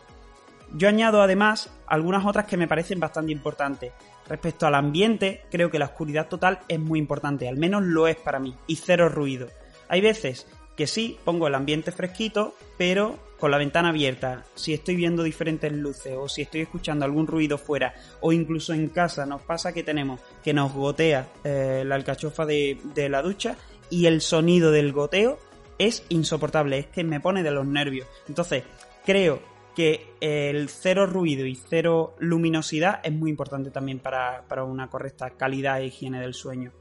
Yo 0.75 0.89
añado 0.89 1.21
además 1.21 1.71
algunas 1.85 2.25
otras 2.25 2.47
que 2.47 2.57
me 2.57 2.67
parecen 2.67 2.99
bastante 2.99 3.31
importantes. 3.31 3.93
Respecto 4.27 4.65
al 4.65 4.75
ambiente, 4.75 5.41
creo 5.51 5.69
que 5.69 5.79
la 5.79 5.85
oscuridad 5.85 6.27
total 6.27 6.59
es 6.67 6.79
muy 6.79 6.99
importante, 6.99 7.47
al 7.47 7.57
menos 7.57 7.83
lo 7.83 8.07
es 8.07 8.15
para 8.15 8.39
mí, 8.39 8.55
y 8.67 8.77
cero 8.77 9.09
ruido. 9.09 9.47
Hay 9.89 10.01
veces 10.01 10.47
que 10.75 10.87
sí, 10.87 11.17
pongo 11.23 11.47
el 11.47 11.55
ambiente 11.55 11.91
fresquito, 11.91 12.55
pero 12.77 13.19
con 13.37 13.51
la 13.51 13.57
ventana 13.57 13.89
abierta, 13.89 14.45
si 14.55 14.73
estoy 14.73 14.95
viendo 14.95 15.21
diferentes 15.21 15.71
luces 15.71 16.15
o 16.17 16.29
si 16.29 16.43
estoy 16.43 16.61
escuchando 16.61 17.05
algún 17.05 17.27
ruido 17.27 17.57
fuera 17.57 17.93
o 18.21 18.31
incluso 18.31 18.73
en 18.73 18.87
casa 18.87 19.25
nos 19.25 19.41
pasa 19.41 19.73
que 19.73 19.83
tenemos 19.83 20.21
que 20.43 20.53
nos 20.53 20.71
gotea 20.71 21.27
eh, 21.43 21.83
la 21.85 21.95
alcachofa 21.95 22.45
de, 22.45 22.79
de 22.95 23.09
la 23.09 23.21
ducha 23.21 23.57
y 23.89 24.05
el 24.05 24.21
sonido 24.21 24.71
del 24.71 24.93
goteo 24.93 25.39
es 25.77 26.05
insoportable, 26.09 26.79
es 26.79 26.87
que 26.87 27.03
me 27.03 27.19
pone 27.19 27.43
de 27.43 27.51
los 27.51 27.65
nervios. 27.65 28.07
Entonces, 28.27 28.63
creo 29.05 29.41
que 29.75 30.15
el 30.21 30.69
cero 30.69 31.05
ruido 31.05 31.45
y 31.45 31.55
cero 31.55 32.15
luminosidad 32.19 32.99
es 33.03 33.11
muy 33.11 33.29
importante 33.29 33.71
también 33.71 33.99
para, 33.99 34.43
una 34.63 34.89
correcta 34.89 35.31
calidad 35.31 35.81
e 35.81 35.87
higiene 35.87 36.19
del 36.21 36.33
sueño. 36.33 36.71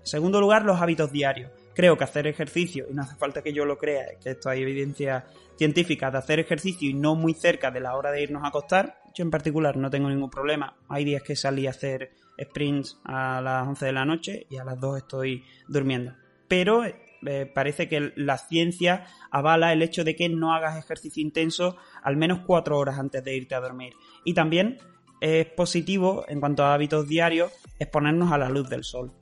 En 0.00 0.06
segundo 0.06 0.40
lugar, 0.40 0.64
los 0.64 0.80
hábitos 0.80 1.12
diarios. 1.12 1.50
Creo 1.74 1.96
que 1.96 2.04
hacer 2.04 2.26
ejercicio, 2.26 2.86
y 2.90 2.94
no 2.94 3.02
hace 3.02 3.16
falta 3.16 3.42
que 3.42 3.52
yo 3.52 3.64
lo 3.64 3.78
crea, 3.78 4.06
que 4.22 4.30
esto 4.30 4.48
hay 4.48 4.62
evidencia 4.62 5.26
científica 5.56 6.10
de 6.10 6.18
hacer 6.18 6.40
ejercicio 6.40 6.88
y 6.88 6.94
no 6.94 7.14
muy 7.14 7.34
cerca 7.34 7.70
de 7.70 7.80
la 7.80 7.96
hora 7.96 8.10
de 8.10 8.22
irnos 8.22 8.42
a 8.44 8.48
acostar, 8.48 9.00
yo 9.14 9.22
en 9.22 9.30
particular 9.30 9.76
no 9.76 9.90
tengo 9.90 10.08
ningún 10.08 10.30
problema. 10.30 10.76
Hay 10.88 11.04
días 11.04 11.22
que 11.22 11.36
salí 11.36 11.66
a 11.66 11.70
hacer 11.70 12.12
sprints 12.40 12.98
a 13.04 13.40
las 13.40 13.66
11 13.66 13.86
de 13.86 13.92
la 13.92 14.04
noche 14.04 14.46
y 14.48 14.56
a 14.56 14.64
las 14.64 14.78
2 14.80 14.98
estoy 14.98 15.44
durmiendo. 15.66 16.14
Pero 16.46 16.82
eh, 17.26 17.50
parece 17.52 17.88
que 17.88 18.12
la 18.16 18.38
ciencia 18.38 19.06
avala 19.30 19.72
el 19.72 19.82
hecho 19.82 20.04
de 20.04 20.16
que 20.16 20.28
no 20.28 20.54
hagas 20.54 20.78
ejercicio 20.78 21.22
intenso 21.22 21.76
al 22.02 22.16
menos 22.16 22.40
cuatro 22.46 22.78
horas 22.78 22.98
antes 22.98 23.22
de 23.24 23.36
irte 23.36 23.54
a 23.54 23.60
dormir. 23.60 23.94
Y 24.24 24.34
también 24.34 24.78
es 25.20 25.46
positivo 25.46 26.24
en 26.28 26.40
cuanto 26.40 26.64
a 26.64 26.74
hábitos 26.74 27.08
diarios 27.08 27.52
exponernos 27.78 28.32
a 28.32 28.38
la 28.38 28.48
luz 28.48 28.68
del 28.68 28.84
sol 28.84 29.12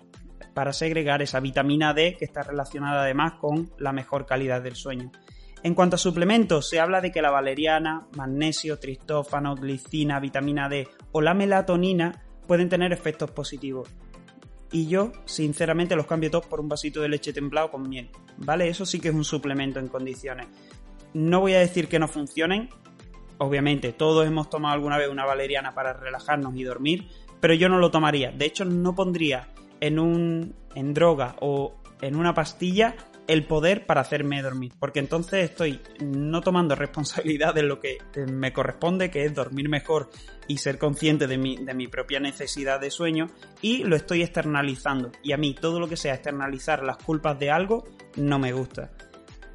para 0.55 0.73
segregar 0.73 1.21
esa 1.21 1.41
vitamina 1.41 1.93
D 1.93 2.17
que 2.19 2.25
está 2.25 2.43
relacionada 2.43 3.03
además 3.03 3.35
con 3.35 3.71
la 3.79 3.93
mejor 3.93 4.25
calidad 4.25 4.63
del 4.63 4.75
sueño. 4.75 5.13
En 5.63 5.75
cuanto 5.75 5.97
a 5.97 5.99
suplementos, 5.99 6.69
se 6.69 6.81
habla 6.81 7.01
de 7.01 7.11
que 7.11 7.21
la 7.21 7.31
valeriana, 7.31 8.07
magnesio, 8.17 8.79
tristófano, 8.79 9.55
glicina, 9.55 10.21
vitamina 10.21 10.69
D 10.69 10.89
o 11.13 11.21
la 11.21 11.35
melatonina 11.35 12.23
pueden 12.47 12.69
tener 12.69 12.93
efectos 12.93 13.33
positivos 13.33 13.89
y 14.72 14.88
yo, 14.88 15.12
sinceramente, 15.24 15.96
los 15.96 16.07
cambio 16.07 16.31
todos 16.31 16.46
por 16.46 16.61
un 16.61 16.68
vasito 16.68 17.00
de 17.00 17.09
leche 17.09 17.33
templado 17.33 17.70
con 17.70 17.88
miel. 17.88 18.11
¿Vale? 18.38 18.68
Eso 18.68 18.85
sí 18.85 19.00
que 19.00 19.09
es 19.09 19.14
un 19.14 19.24
suplemento 19.24 19.79
en 19.79 19.88
condiciones. 19.88 20.46
No 21.14 21.40
voy 21.40 21.55
a 21.55 21.61
decir 21.61 21.88
que 21.88 21.98
no 21.98 22.09
funcionen. 22.09 22.68
Obviamente, 23.38 23.92
todos 23.92 24.26
hemos 24.26 24.50
tomado 24.50 24.74
alguna 24.74 24.98
vez 24.98 25.09
una 25.09 25.24
valeriana 25.24 25.74
para 25.74 25.92
relajarnos 25.92 26.57
y 26.57 26.64
dormir, 26.64 27.09
pero 27.40 27.55
yo 27.55 27.68
no 27.68 27.79
lo 27.79 27.90
tomaría. 27.90 28.33
De 28.33 28.46
hecho, 28.46 28.64
no 28.64 28.94
pondría 28.94 29.48
en 29.81 29.98
un 29.98 30.55
en 30.74 30.94
droga 30.94 31.37
o 31.40 31.74
en 32.00 32.16
una 32.16 32.35
pastilla 32.35 32.94
el 33.29 33.45
poder 33.45 33.87
para 33.87 34.01
hacerme 34.01 34.43
dormir, 34.43 34.73
porque 34.79 35.01
entonces 35.01 35.51
estoy 35.51 35.81
no 36.01 36.41
tomando 36.41 36.75
responsabilidad 36.77 37.55
de 37.55 37.62
lo 37.62 37.81
que 37.81 37.99
me 38.27 38.53
corresponde, 38.53 39.11
que 39.11 39.25
es 39.25 39.35
dormir 39.35 39.69
mejor 39.69 40.11
y 40.49 40.59
ser 40.59 40.79
consciente 40.79 41.27
de 41.27 41.39
mi, 41.39 41.57
de 41.57 41.75
mi 41.75 41.89
propia 41.89 42.21
necesidad 42.21 42.81
de 42.81 42.91
sueño, 42.91 43.29
y 43.61 43.85
lo 43.85 43.97
estoy 43.97 44.23
externalizando. 44.23 45.12
Y 45.23 45.33
a 45.33 45.37
mí 45.37 45.55
todo 45.55 45.81
lo 45.81 45.89
que 45.89 45.97
sea 45.97 46.15
externalizar 46.15 46.83
las 46.83 46.99
culpas 46.99 47.39
de 47.39 47.51
algo 47.51 47.85
no 48.17 48.39
me 48.39 48.53
gusta. 48.53 48.93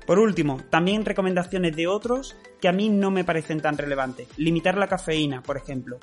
Por 0.06 0.20
último, 0.20 0.62
también 0.70 1.06
recomendaciones 1.06 1.76
de 1.76 1.88
otros 1.88 2.36
que 2.60 2.68
a 2.68 2.74
mí 2.74 2.90
no 2.90 3.12
me 3.12 3.24
parecen 3.24 3.62
tan 3.62 3.78
relevantes. 3.78 4.28
Limitar 4.38 4.78
la 4.78 4.88
cafeína, 4.88 5.42
por 5.42 5.58
ejemplo. 5.58 6.00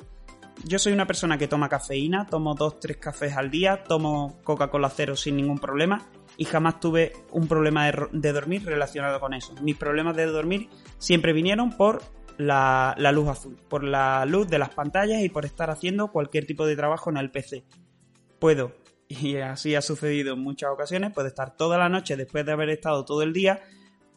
Yo 0.65 0.79
soy 0.79 0.91
una 0.91 1.07
persona 1.07 1.37
que 1.37 1.47
toma 1.47 1.69
cafeína, 1.69 2.25
tomo 2.25 2.55
2-3 2.55 2.99
cafés 2.99 3.37
al 3.37 3.49
día, 3.49 3.83
tomo 3.83 4.39
Coca-Cola 4.43 4.89
cero 4.89 5.15
sin 5.15 5.37
ningún 5.37 5.59
problema 5.59 6.05
y 6.39 6.45
jamás 6.45 6.79
tuve 6.79 7.11
un 7.33 7.49
problema 7.49 7.91
de, 8.13 8.31
dormir 8.31 8.65
relacionado 8.65 9.19
con 9.19 9.33
eso. 9.33 9.53
Mis 9.61 9.75
problemas 9.75 10.15
de 10.15 10.25
dormir 10.25 10.69
siempre 10.97 11.33
vinieron 11.33 11.75
por 11.75 12.01
la, 12.37 12.95
luz 13.11 13.27
azul, 13.27 13.57
por 13.67 13.83
la 13.83 14.25
luz 14.25 14.47
de 14.47 14.57
las 14.57 14.69
pantallas 14.69 15.21
y 15.21 15.27
por 15.27 15.43
estar 15.43 15.69
haciendo 15.69 16.13
cualquier 16.13 16.45
tipo 16.45 16.65
de 16.65 16.77
trabajo 16.77 17.09
en 17.09 17.17
el 17.17 17.29
PC. 17.29 17.65
Puedo, 18.39 18.71
y 19.09 19.35
así 19.35 19.75
ha 19.75 19.81
sucedido 19.81 20.35
en 20.35 20.39
muchas 20.39 20.71
ocasiones, 20.71 21.11
puedo 21.13 21.27
estar 21.27 21.57
toda 21.57 21.77
la 21.77 21.89
noche 21.89 22.15
después 22.15 22.45
de 22.45 22.53
haber 22.53 22.69
estado 22.69 23.03
todo 23.03 23.21
el 23.21 23.33
día 23.33 23.61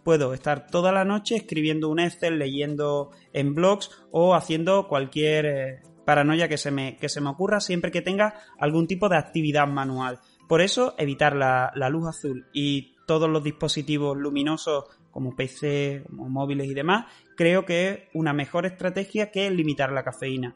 puedo 0.05 0.35
estar 0.35 0.67
toda 0.67 0.91
la 0.91 1.05
noche 1.05 1.37
escribiendo 1.37 1.89
un 1.89 2.01
Excel, 2.01 2.37
leyendo 2.37 3.13
en 3.33 3.55
blogs 3.55 3.89
o 4.11 4.35
haciendo 4.35 4.89
cualquier 4.89 5.47
eh, 5.47 5.83
paranoia 6.05 6.49
que 6.49 6.59
se, 6.59 6.73
me, 6.73 6.97
que 6.97 7.09
se 7.09 7.21
me 7.21 7.31
ocurra 7.31 7.61
siempre 7.61 7.93
que 7.93 8.03
tenga 8.03 8.35
algún 8.59 8.89
tipo 8.89 9.09
de 9.09 9.17
actividad 9.17 9.69
manual 9.69 10.19
Por 10.53 10.61
eso, 10.61 10.95
evitar 10.99 11.35
la, 11.35 11.73
luz 11.89 12.07
azul 12.07 12.47
y 12.53 12.95
todos 13.07 13.27
los 13.31 13.43
dispositivos 13.43 14.19
luminosos 14.19 14.85
como 15.11 15.35
PC, 15.35 16.05
como 16.07 16.29
móviles 16.29 16.67
y 16.67 16.75
demás, 16.75 17.07
creo 17.39 17.65
que 17.65 17.89
es 17.89 17.99
una 18.13 18.35
mejor 18.35 18.67
estrategia 18.67 19.31
que 19.31 19.51
limitar 19.51 19.91
la 19.93 20.05
cafeína. 20.05 20.55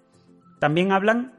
También 0.59 0.93
hablan 0.93 1.33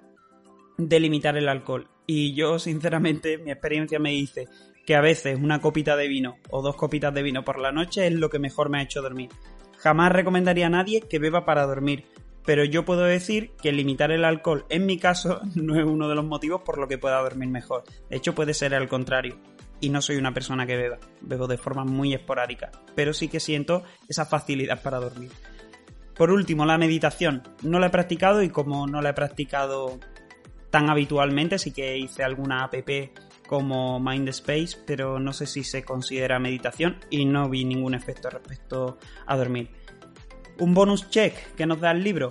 de 0.79 0.99
limitar 0.99 1.37
el 1.37 1.49
alcohol. 1.49 1.87
Y 2.07 2.33
yo, 2.33 2.57
sinceramente, 2.67 3.37
mi 3.37 3.51
experiencia 3.51 3.99
me 3.99 4.09
dice 4.09 4.47
que 4.87 4.95
a 4.95 5.01
veces 5.01 5.37
una 5.39 5.61
copita 5.61 5.95
de 5.95 6.07
vino 6.07 6.37
o 6.49 6.63
dos 6.63 6.77
copitas 6.77 7.13
de 7.13 7.21
vino 7.21 7.45
por 7.45 7.59
la 7.59 7.71
noche 7.71 8.07
es 8.07 8.13
lo 8.13 8.31
que 8.31 8.39
mejor 8.39 8.71
me 8.71 8.79
ha 8.79 8.83
hecho 8.85 9.03
dormir. 9.03 9.29
Jamás 9.77 10.11
recomendaría 10.11 10.65
a 10.65 10.71
nadie 10.71 11.01
que 11.01 11.19
beba 11.19 11.45
para 11.45 11.67
dormir, 11.67 12.05
pero 12.47 12.63
yo 12.63 12.85
puedo 12.85 13.03
decir 13.03 13.51
que 13.61 13.73
limitar 13.73 14.09
el 14.09 14.23
alcohol 14.23 14.65
en 14.69 14.85
mi 14.85 14.97
caso 14.97 15.41
no 15.55 15.75
es 15.75 15.83
uno 15.85 16.07
de 16.07 16.15
los 16.15 16.23
motivos 16.23 16.61
por 16.61 16.77
lo 16.77 16.87
que 16.87 16.97
pueda 16.97 17.21
dormir 17.21 17.49
mejor. 17.49 17.83
De 18.09 18.15
hecho, 18.15 18.33
puede 18.33 18.53
ser 18.53 18.73
al 18.73 18.87
contrario. 18.87 19.37
Y 19.81 19.89
no 19.89 20.01
soy 20.01 20.15
una 20.15 20.33
persona 20.33 20.65
que 20.65 20.77
beba, 20.77 20.97
bebo 21.19 21.45
de 21.45 21.57
forma 21.57 21.83
muy 21.83 22.13
esporádica, 22.13 22.71
pero 22.95 23.13
sí 23.13 23.27
que 23.27 23.41
siento 23.41 23.83
esa 24.07 24.25
facilidad 24.25 24.81
para 24.81 24.97
dormir. 24.97 25.29
Por 26.15 26.31
último, 26.31 26.65
la 26.65 26.77
meditación. 26.77 27.43
No 27.63 27.79
la 27.79 27.87
he 27.87 27.91
practicado 27.91 28.41
y 28.41 28.49
como 28.49 28.87
no 28.87 29.01
la 29.01 29.09
he 29.09 29.13
practicado 29.13 29.99
tan 30.71 30.89
habitualmente, 30.89 31.59
sí 31.59 31.73
que 31.73 31.97
hice 31.97 32.23
alguna 32.23 32.63
app 32.63 32.75
como 33.45 33.99
Mind 33.99 34.29
Space, 34.29 34.77
pero 34.85 35.19
no 35.19 35.33
sé 35.33 35.47
si 35.47 35.63
se 35.63 35.83
considera 35.83 36.39
meditación 36.39 36.97
y 37.09 37.25
no 37.25 37.49
vi 37.49 37.65
ningún 37.65 37.93
efecto 37.93 38.29
respecto 38.29 38.97
a 39.25 39.35
dormir. 39.35 39.69
Un 40.59 40.73
bonus 40.73 41.09
check 41.11 41.55
que 41.55 41.67
nos 41.67 41.79
da 41.79 41.91
el 41.91 42.03
libro. 42.03 42.29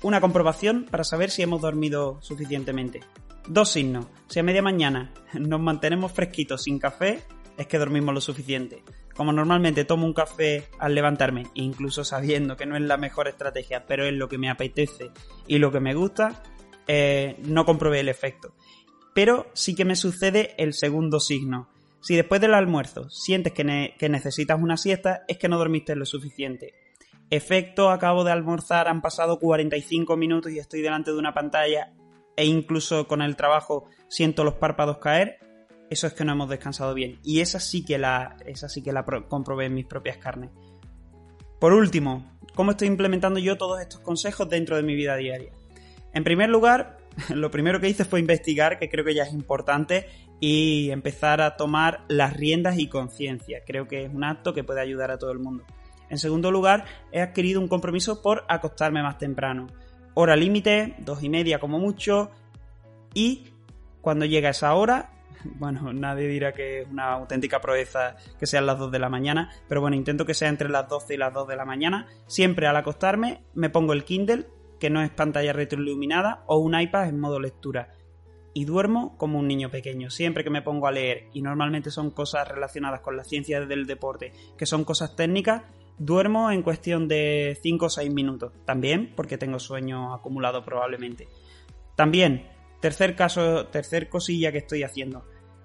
Una 0.00 0.20
comprobación 0.20 0.86
para 0.90 1.04
saber 1.04 1.30
si 1.30 1.42
hemos 1.42 1.60
dormido 1.60 2.18
suficientemente. 2.22 3.00
Dos 3.46 3.70
signos. 3.70 4.06
Si 4.28 4.38
a 4.38 4.42
media 4.42 4.62
mañana 4.62 5.12
nos 5.34 5.60
mantenemos 5.60 6.12
fresquitos 6.12 6.62
sin 6.62 6.78
café, 6.78 7.22
es 7.58 7.66
que 7.66 7.78
dormimos 7.78 8.14
lo 8.14 8.20
suficiente. 8.22 8.82
Como 9.14 9.32
normalmente 9.32 9.84
tomo 9.84 10.06
un 10.06 10.14
café 10.14 10.68
al 10.78 10.94
levantarme, 10.94 11.44
incluso 11.54 12.02
sabiendo 12.02 12.56
que 12.56 12.64
no 12.64 12.76
es 12.76 12.82
la 12.82 12.96
mejor 12.96 13.28
estrategia, 13.28 13.84
pero 13.84 14.06
es 14.06 14.14
lo 14.14 14.28
que 14.28 14.38
me 14.38 14.48
apetece 14.48 15.10
y 15.46 15.58
lo 15.58 15.70
que 15.70 15.80
me 15.80 15.94
gusta, 15.94 16.42
eh, 16.86 17.36
no 17.42 17.66
comprobé 17.66 18.00
el 18.00 18.08
efecto. 18.08 18.54
Pero 19.12 19.50
sí 19.52 19.74
que 19.74 19.84
me 19.84 19.96
sucede 19.96 20.54
el 20.56 20.72
segundo 20.72 21.20
signo. 21.20 21.68
Si 22.00 22.16
después 22.16 22.40
del 22.40 22.54
almuerzo 22.54 23.10
sientes 23.10 23.52
que, 23.52 23.94
que 23.98 24.08
necesitas 24.08 24.58
una 24.62 24.76
siesta, 24.76 25.24
es 25.28 25.36
que 25.36 25.48
no 25.48 25.58
dormiste 25.58 25.96
lo 25.96 26.06
suficiente. 26.06 26.72
Efecto, 27.30 27.90
acabo 27.90 28.24
de 28.24 28.32
almorzar, 28.32 28.88
han 28.88 29.02
pasado 29.02 29.38
45 29.38 30.16
minutos 30.16 30.50
y 30.50 30.58
estoy 30.58 30.80
delante 30.80 31.10
de 31.10 31.18
una 31.18 31.34
pantalla 31.34 31.92
e 32.36 32.46
incluso 32.46 33.06
con 33.06 33.20
el 33.20 33.36
trabajo 33.36 33.86
siento 34.08 34.44
los 34.44 34.54
párpados 34.54 34.98
caer. 34.98 35.38
Eso 35.90 36.06
es 36.06 36.14
que 36.14 36.24
no 36.24 36.32
hemos 36.32 36.48
descansado 36.48 36.94
bien. 36.94 37.18
Y 37.22 37.40
esa 37.40 37.60
sí 37.60 37.84
que 37.84 37.98
la, 37.98 38.36
esa 38.46 38.68
sí 38.68 38.82
que 38.82 38.92
la 38.92 39.04
comprobé 39.04 39.66
en 39.66 39.74
mis 39.74 39.86
propias 39.86 40.16
carnes. 40.16 40.50
Por 41.60 41.72
último, 41.72 42.24
¿cómo 42.54 42.70
estoy 42.70 42.88
implementando 42.88 43.40
yo 43.40 43.58
todos 43.58 43.80
estos 43.80 44.00
consejos 44.00 44.48
dentro 44.48 44.76
de 44.76 44.82
mi 44.82 44.94
vida 44.94 45.16
diaria? 45.16 45.52
En 46.14 46.24
primer 46.24 46.48
lugar, 46.48 46.98
lo 47.34 47.50
primero 47.50 47.80
que 47.80 47.88
hice 47.88 48.04
fue 48.04 48.20
investigar, 48.20 48.78
que 48.78 48.88
creo 48.88 49.04
que 49.04 49.14
ya 49.14 49.24
es 49.24 49.32
importante, 49.32 50.06
y 50.40 50.90
empezar 50.90 51.40
a 51.40 51.56
tomar 51.56 52.04
las 52.08 52.34
riendas 52.36 52.78
y 52.78 52.88
conciencia. 52.88 53.62
Creo 53.66 53.88
que 53.88 54.04
es 54.04 54.14
un 54.14 54.24
acto 54.24 54.54
que 54.54 54.64
puede 54.64 54.80
ayudar 54.80 55.10
a 55.10 55.18
todo 55.18 55.32
el 55.32 55.40
mundo. 55.40 55.64
En 56.10 56.18
segundo 56.18 56.50
lugar, 56.50 56.84
he 57.12 57.20
adquirido 57.20 57.60
un 57.60 57.68
compromiso 57.68 58.22
por 58.22 58.44
acostarme 58.48 59.02
más 59.02 59.18
temprano. 59.18 59.66
Hora 60.14 60.36
límite, 60.36 60.96
dos 60.98 61.22
y 61.22 61.28
media 61.28 61.58
como 61.58 61.78
mucho. 61.78 62.30
Y 63.14 63.52
cuando 64.00 64.24
llega 64.24 64.50
esa 64.50 64.74
hora, 64.74 65.10
bueno, 65.44 65.92
nadie 65.92 66.28
dirá 66.28 66.52
que 66.52 66.80
es 66.80 66.88
una 66.88 67.12
auténtica 67.12 67.60
proeza 67.60 68.16
que 68.38 68.46
sean 68.46 68.66
las 68.66 68.78
2 68.78 68.90
de 68.90 68.98
la 68.98 69.08
mañana, 69.08 69.50
pero 69.68 69.80
bueno, 69.80 69.96
intento 69.96 70.24
que 70.24 70.34
sea 70.34 70.48
entre 70.48 70.68
las 70.68 70.88
12 70.88 71.14
y 71.14 71.16
las 71.16 71.32
2 71.32 71.48
de 71.48 71.56
la 71.56 71.64
mañana. 71.64 72.06
Siempre 72.26 72.66
al 72.66 72.76
acostarme 72.76 73.42
me 73.54 73.70
pongo 73.70 73.92
el 73.92 74.04
Kindle, 74.04 74.46
que 74.80 74.90
no 74.90 75.02
es 75.02 75.10
pantalla 75.10 75.52
retroiluminada, 75.52 76.44
o 76.46 76.58
un 76.58 76.78
iPad 76.78 77.08
en 77.08 77.20
modo 77.20 77.40
lectura. 77.40 77.94
Y 78.54 78.64
duermo 78.64 79.16
como 79.18 79.38
un 79.38 79.46
niño 79.46 79.70
pequeño. 79.70 80.10
Siempre 80.10 80.42
que 80.42 80.50
me 80.50 80.62
pongo 80.62 80.86
a 80.86 80.92
leer, 80.92 81.28
y 81.32 81.42
normalmente 81.42 81.90
son 81.90 82.10
cosas 82.10 82.48
relacionadas 82.48 83.00
con 83.00 83.16
la 83.16 83.24
ciencia 83.24 83.60
del 83.60 83.86
deporte, 83.86 84.32
que 84.56 84.66
son 84.66 84.84
cosas 84.84 85.14
técnicas, 85.16 85.62
Duermo 85.98 86.50
en 86.50 86.62
cuestión 86.62 87.08
de 87.08 87.58
5 87.62 87.86
o 87.86 87.90
6 87.90 88.12
minutos, 88.12 88.52
también 88.64 89.12
porque 89.16 89.38
tengo 89.38 89.58
sueño 89.58 90.14
acumulado 90.14 90.64
probablemente. 90.64 91.26
También, 91.96 92.46
tercer 92.80 93.16
caso, 93.16 93.66
tercer 93.66 94.08
cosilla 94.08 94.52
que 94.52 94.58
estoy 94.58 94.84
haciendo. 94.84 95.24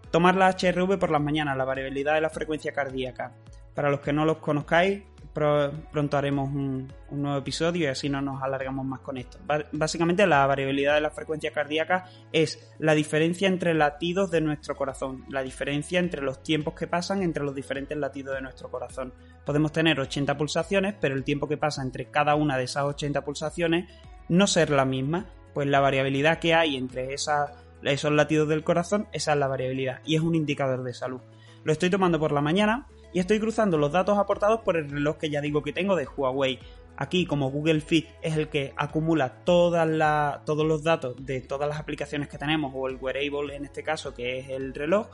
Tomar 0.10 0.36
la 0.36 0.50
HRV 0.50 0.98
por 0.98 1.12
las 1.12 1.22
mañanas, 1.22 1.58
la 1.58 1.66
variabilidad 1.66 2.16
de 2.16 2.22
la 2.22 2.30
frecuencia 2.30 2.72
cardíaca. 2.72 3.36
Para 3.76 3.92
los 3.92 4.00
que 4.00 4.14
no 4.14 4.26
los 4.26 4.38
conozcáis, 4.38 5.04
pronto 5.34 6.18
haremos 6.18 6.50
un, 6.50 6.94
nuevo 7.10 7.38
episodio 7.38 7.84
y 7.84 7.88
así 7.88 8.10
no 8.10 8.22
nos 8.22 8.42
alargamos 8.42 8.86
más 8.86 9.00
con 9.00 9.18
esto. 9.18 9.40
básicamente 9.72 10.26
la 10.28 10.46
variabilidad 10.46 10.96
de 10.96 11.02
la 11.02 11.10
frecuencia 11.10 11.52
cardíaca 11.52 12.06
es 12.32 12.72
la 12.80 12.94
diferencia 12.94 13.48
entre 13.48 13.74
latidos 13.74 14.32
de 14.32 14.42
nuestro 14.42 14.76
corazón, 14.76 15.26
la 15.30 15.42
diferencia 15.42 16.00
entre 16.00 16.22
los 16.22 16.44
tiempos 16.44 16.76
que 16.76 16.88
pasan 16.88 17.24
entre 17.24 17.44
los 17.44 17.56
diferentes 17.56 17.98
latidos 17.98 18.36
de 18.36 18.42
nuestro 18.42 18.70
corazón. 18.70 19.14
Podemos 19.46 19.72
tener 19.72 20.00
80 20.00 20.38
pulsaciones, 20.38 20.96
pero 21.00 21.16
el 21.16 21.24
tiempo 21.24 21.48
que 21.48 21.58
pasa 21.58 21.82
entre 21.82 22.06
cada 22.06 22.36
una 22.36 22.58
de 22.58 22.64
esas 22.66 22.84
80 22.84 23.24
pulsaciones 23.24 23.92
no 24.30 24.48
ser 24.48 24.70
la 24.70 24.86
misma, 24.86 25.26
pues 25.54 25.68
la 25.68 25.80
variabilidad 25.80 26.40
que 26.40 26.54
hay 26.54 26.78
entre 26.78 27.14
esos 27.14 28.12
latidos 28.12 28.48
del 28.48 28.64
corazón, 28.64 29.08
esa 29.12 29.34
es 29.34 29.40
la 29.40 29.48
variabilidad 29.48 30.00
y 30.06 30.16
es 30.16 30.22
un 30.22 30.36
indicador 30.36 30.84
de 30.84 30.94
salud. 30.94 31.22
Lo 31.64 31.72
estoy 31.72 31.90
tomando 31.90 32.20
por 32.20 32.32
la 32.32 32.42
mañana, 32.42 32.88
y 33.14 33.20
estoy 33.20 33.40
cruzando 33.40 33.78
los 33.78 33.92
datos 33.92 34.18
aportados 34.18 34.62
por 34.62 34.76
el 34.76 34.90
reloj 34.90 35.18
que 35.18 35.30
ya 35.30 35.40
digo 35.40 35.62
que 35.62 35.72
tengo 35.72 35.96
de 35.96 36.08
Huawei. 36.08 36.60
Aquí, 36.98 37.26
como 37.26 37.50
Google 37.50 37.82
Fit 37.82 38.08
es 38.22 38.38
el 38.38 38.50
que 38.50 38.74
acumula 38.76 39.44
todos 39.44 39.88
los 39.88 40.84
datos 40.84 41.16
de 41.26 41.42
todas 41.42 41.68
las 41.68 41.80
aplicaciones 41.80 42.28
que 42.28 42.38
tenemos, 42.38 42.72
o 42.76 42.88
el 42.88 42.98
wearable 42.98 43.56
en 43.56 43.66
este 43.66 43.84
caso, 43.84 44.14
que 44.14 44.40
es 44.40 44.50
el 44.50 44.74
reloj, 44.74 45.08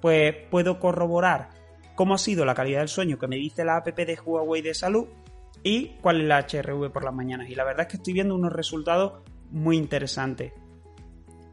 pues 0.00 0.34
puedo 0.50 0.80
corroborar 0.80 1.50
cómo 1.94 2.14
ha 2.14 2.18
sido 2.18 2.44
la 2.44 2.54
calidad 2.54 2.80
del 2.80 2.88
sueño 2.88 3.18
que 3.18 3.28
me 3.28 3.36
dice 3.36 3.64
la 3.64 3.76
app 3.76 3.86
de 3.88 4.18
Huawei 4.24 4.62
de 4.62 4.74
salud 4.74 5.06
y 5.62 5.88
cuál 6.00 6.22
es 6.22 6.26
la 6.26 6.38
HRV 6.40 6.90
por 6.90 7.04
las 7.04 7.14
mañanas. 7.14 7.48
Y 7.50 7.54
la 7.54 7.64
verdad 7.64 7.82
es 7.82 7.88
que 7.88 7.96
estoy 7.98 8.14
viendo 8.14 8.34
unos 8.34 8.52
resultados 8.52 9.22
muy 9.50 9.76
interesantes. 9.76 10.52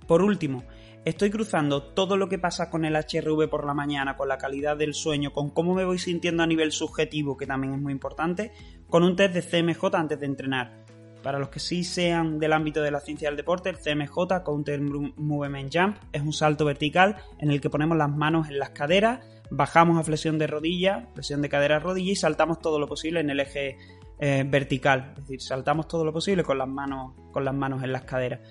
Por 0.07 0.21
último, 0.21 0.63
estoy 1.09 1.29
cruzando 1.29 1.83
todo 1.83 2.17
lo 2.17 2.27
que 2.27 2.37
pasa 2.37 2.69
con 2.69 2.83
el 2.83 2.95
HRV 2.95 3.49
por 3.49 3.65
la 3.65 3.73
mañana, 3.73 4.17
con 4.17 4.27
la 4.27 4.37
calidad 4.37 4.75
del 4.75 4.93
sueño, 4.93 5.31
con 5.31 5.49
cómo 5.49 5.73
me 5.73 5.85
voy 5.85 5.99
sintiendo 5.99 6.43
a 6.43 6.47
nivel 6.47 6.73
subjetivo, 6.73 7.37
que 7.37 7.47
también 7.47 7.73
es 7.73 7.79
muy 7.79 7.93
importante, 7.93 8.51
con 8.89 9.03
un 9.03 9.15
test 9.15 9.33
de 9.33 9.41
CMJ 9.41 9.95
antes 9.95 10.19
de 10.19 10.25
entrenar. 10.25 10.83
Para 11.23 11.39
los 11.39 11.47
que 11.47 11.61
sí 11.61 11.85
sean 11.85 12.39
del 12.39 12.51
ámbito 12.51 12.81
de 12.81 12.91
la 12.91 12.99
ciencia 12.99 13.29
del 13.29 13.37
deporte, 13.37 13.69
el 13.69 13.77
CMJ, 13.77 14.43
Counter 14.43 14.81
Movement 14.81 15.73
Jump, 15.73 15.97
es 16.11 16.21
un 16.21 16.33
salto 16.33 16.65
vertical 16.65 17.15
en 17.39 17.51
el 17.51 17.61
que 17.61 17.69
ponemos 17.69 17.97
las 17.97 18.09
manos 18.09 18.49
en 18.49 18.59
las 18.59 18.71
caderas, 18.71 19.21
bajamos 19.49 19.97
a 19.97 20.03
flexión 20.03 20.37
de 20.37 20.47
rodilla, 20.47 21.07
flexión 21.13 21.41
de 21.41 21.47
cadera 21.47 21.79
rodilla 21.79 22.11
y 22.11 22.15
saltamos 22.17 22.59
todo 22.59 22.79
lo 22.79 22.87
posible 22.87 23.21
en 23.21 23.29
el 23.29 23.39
eje 23.39 23.77
eh, 24.19 24.43
vertical. 24.45 25.13
Es 25.15 25.23
decir, 25.23 25.41
saltamos 25.41 25.87
todo 25.87 26.03
lo 26.03 26.11
posible 26.11 26.43
con 26.43 26.57
las 26.57 26.67
manos, 26.67 27.13
con 27.31 27.45
las 27.45 27.55
manos 27.55 27.81
en 27.81 27.93
las 27.93 28.03
caderas. 28.03 28.41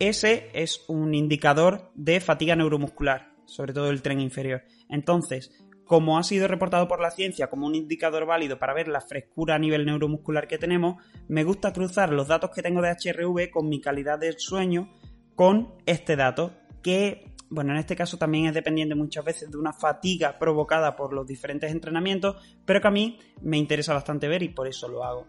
Ese 0.00 0.48
es 0.54 0.82
un 0.88 1.14
indicador 1.14 1.90
de 1.94 2.20
fatiga 2.20 2.56
neuromuscular, 2.56 3.34
sobre 3.44 3.74
todo 3.74 3.90
el 3.90 4.00
tren 4.00 4.18
inferior. 4.18 4.62
Entonces, 4.88 5.52
como 5.84 6.16
ha 6.16 6.22
sido 6.22 6.48
reportado 6.48 6.88
por 6.88 7.02
la 7.02 7.10
ciencia 7.10 7.50
como 7.50 7.66
un 7.66 7.74
indicador 7.74 8.24
válido 8.24 8.58
para 8.58 8.72
ver 8.72 8.88
la 8.88 9.02
frescura 9.02 9.56
a 9.56 9.58
nivel 9.58 9.84
neuromuscular 9.84 10.48
que 10.48 10.56
tenemos, 10.56 11.04
me 11.28 11.44
gusta 11.44 11.74
cruzar 11.74 12.14
los 12.14 12.28
datos 12.28 12.48
que 12.50 12.62
tengo 12.62 12.80
de 12.80 12.88
HRV 12.92 13.50
con 13.50 13.68
mi 13.68 13.82
calidad 13.82 14.18
de 14.18 14.32
sueño 14.38 14.90
con 15.34 15.74
este 15.84 16.16
dato, 16.16 16.54
que, 16.82 17.34
bueno, 17.50 17.72
en 17.72 17.78
este 17.78 17.94
caso 17.94 18.16
también 18.16 18.46
es 18.46 18.54
dependiente 18.54 18.94
muchas 18.94 19.22
veces 19.22 19.50
de 19.50 19.58
una 19.58 19.74
fatiga 19.74 20.38
provocada 20.38 20.96
por 20.96 21.12
los 21.12 21.26
diferentes 21.26 21.70
entrenamientos, 21.70 22.36
pero 22.64 22.80
que 22.80 22.88
a 22.88 22.90
mí 22.90 23.18
me 23.42 23.58
interesa 23.58 23.92
bastante 23.92 24.28
ver 24.28 24.42
y 24.42 24.48
por 24.48 24.66
eso 24.66 24.88
lo 24.88 25.04
hago. 25.04 25.26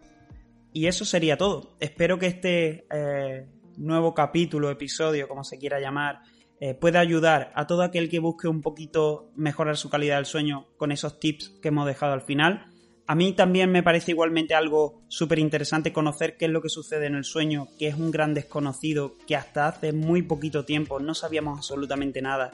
Y 0.71 0.85
eso 0.85 1.03
sería 1.03 1.35
todo. 1.35 1.75
Espero 1.81 2.17
que 2.17 2.27
este 2.27 2.85
eh, 2.89 3.47
nuevo 3.77 4.13
capítulo, 4.13 4.69
episodio, 4.69 5.27
como 5.27 5.43
se 5.43 5.57
quiera 5.57 5.79
llamar, 5.79 6.21
eh, 6.59 6.75
puede 6.75 6.99
ayudar 6.99 7.51
a 7.55 7.65
todo 7.65 7.81
aquel 7.81 8.07
que 8.07 8.19
busque 8.19 8.47
un 8.47 8.61
poquito 8.61 9.31
mejorar 9.35 9.77
su 9.77 9.89
calidad 9.89 10.17
del 10.17 10.25
sueño 10.25 10.67
con 10.77 10.91
esos 10.91 11.19
tips 11.19 11.49
que 11.61 11.69
hemos 11.69 11.87
dejado 11.87 12.13
al 12.13 12.21
final. 12.21 12.67
A 13.07 13.15
mí 13.15 13.33
también 13.33 13.71
me 13.71 13.81
parece 13.81 14.11
igualmente 14.11 14.53
algo 14.53 15.01
súper 15.07 15.39
interesante 15.39 15.91
conocer 15.91 16.37
qué 16.37 16.45
es 16.45 16.51
lo 16.51 16.61
que 16.61 16.69
sucede 16.69 17.07
en 17.07 17.15
el 17.15 17.23
sueño, 17.23 17.67
que 17.79 17.87
es 17.87 17.95
un 17.95 18.11
gran 18.11 18.33
desconocido, 18.33 19.17
que 19.25 19.35
hasta 19.35 19.67
hace 19.67 19.91
muy 19.91 20.21
poquito 20.21 20.63
tiempo 20.63 20.99
no 20.99 21.15
sabíamos 21.15 21.57
absolutamente 21.57 22.21
nada 22.21 22.51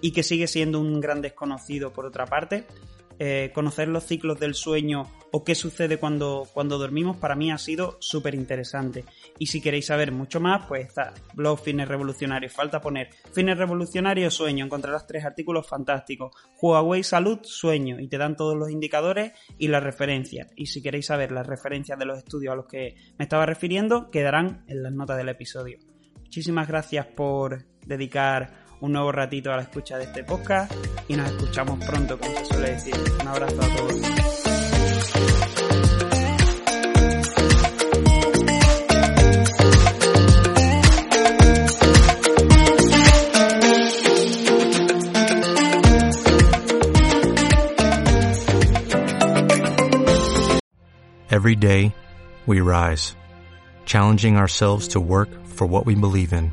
y 0.00 0.12
que 0.12 0.22
sigue 0.22 0.46
siendo 0.46 0.80
un 0.80 1.00
gran 1.00 1.20
desconocido 1.20 1.92
por 1.92 2.06
otra 2.06 2.26
parte. 2.26 2.64
Eh, 3.18 3.50
conocer 3.52 3.88
los 3.88 4.04
ciclos 4.04 4.38
del 4.38 4.54
sueño 4.54 5.10
o 5.32 5.44
qué 5.44 5.54
sucede 5.54 5.98
cuando, 5.98 6.46
cuando 6.52 6.78
dormimos, 6.78 7.16
para 7.16 7.34
mí 7.34 7.50
ha 7.50 7.58
sido 7.58 7.96
súper 8.00 8.34
interesante. 8.34 9.04
Y 9.38 9.46
si 9.46 9.60
queréis 9.60 9.86
saber 9.86 10.12
mucho 10.12 10.40
más, 10.40 10.66
pues 10.66 10.86
está 10.86 11.12
blog 11.34 11.60
Fitness 11.60 11.88
Revolucionario. 11.88 12.48
Falta 12.48 12.80
poner 12.80 13.10
Fitness 13.32 13.58
Revolucionario 13.58 14.30
Sueño. 14.30 14.64
Encontrarás 14.64 15.06
tres 15.06 15.24
artículos 15.24 15.66
fantásticos. 15.66 16.32
Huawei 16.60 17.02
Salud 17.02 17.40
Sueño. 17.42 18.00
Y 18.00 18.08
te 18.08 18.18
dan 18.18 18.36
todos 18.36 18.56
los 18.56 18.70
indicadores 18.70 19.32
y 19.58 19.68
las 19.68 19.82
referencias. 19.82 20.48
Y 20.56 20.66
si 20.66 20.82
queréis 20.82 21.06
saber 21.06 21.32
las 21.32 21.46
referencias 21.46 21.98
de 21.98 22.06
los 22.06 22.18
estudios 22.18 22.52
a 22.52 22.56
los 22.56 22.66
que 22.66 22.94
me 23.18 23.24
estaba 23.24 23.46
refiriendo, 23.46 24.10
quedarán 24.10 24.64
en 24.68 24.82
las 24.82 24.92
notas 24.92 25.16
del 25.16 25.28
episodio. 25.28 25.78
Muchísimas 26.28 26.68
gracias 26.68 27.06
por 27.06 27.64
dedicar 27.86 28.57
un 28.80 28.92
nuevo 28.92 29.12
ratito 29.12 29.52
a 29.52 29.56
la 29.56 29.62
escucha 29.62 29.98
de 29.98 30.04
este 30.04 30.24
podcast 30.24 30.72
y 31.08 31.16
nos 31.16 31.30
escuchamos 31.30 31.84
pronto, 31.84 32.18
como 32.18 32.36
se 32.38 32.44
suele 32.46 32.70
decir. 32.70 32.94
Un 33.20 33.28
abrazo 33.28 33.60
a 33.60 33.76
todos. 33.76 33.94
Every 51.30 51.54
day, 51.54 51.94
we 52.46 52.60
rise, 52.60 53.14
challenging 53.86 54.36
ourselves 54.36 54.88
to 54.88 55.00
work 55.00 55.28
for 55.46 55.66
what 55.66 55.86
we 55.86 55.94
believe 55.94 56.32
in. 56.32 56.52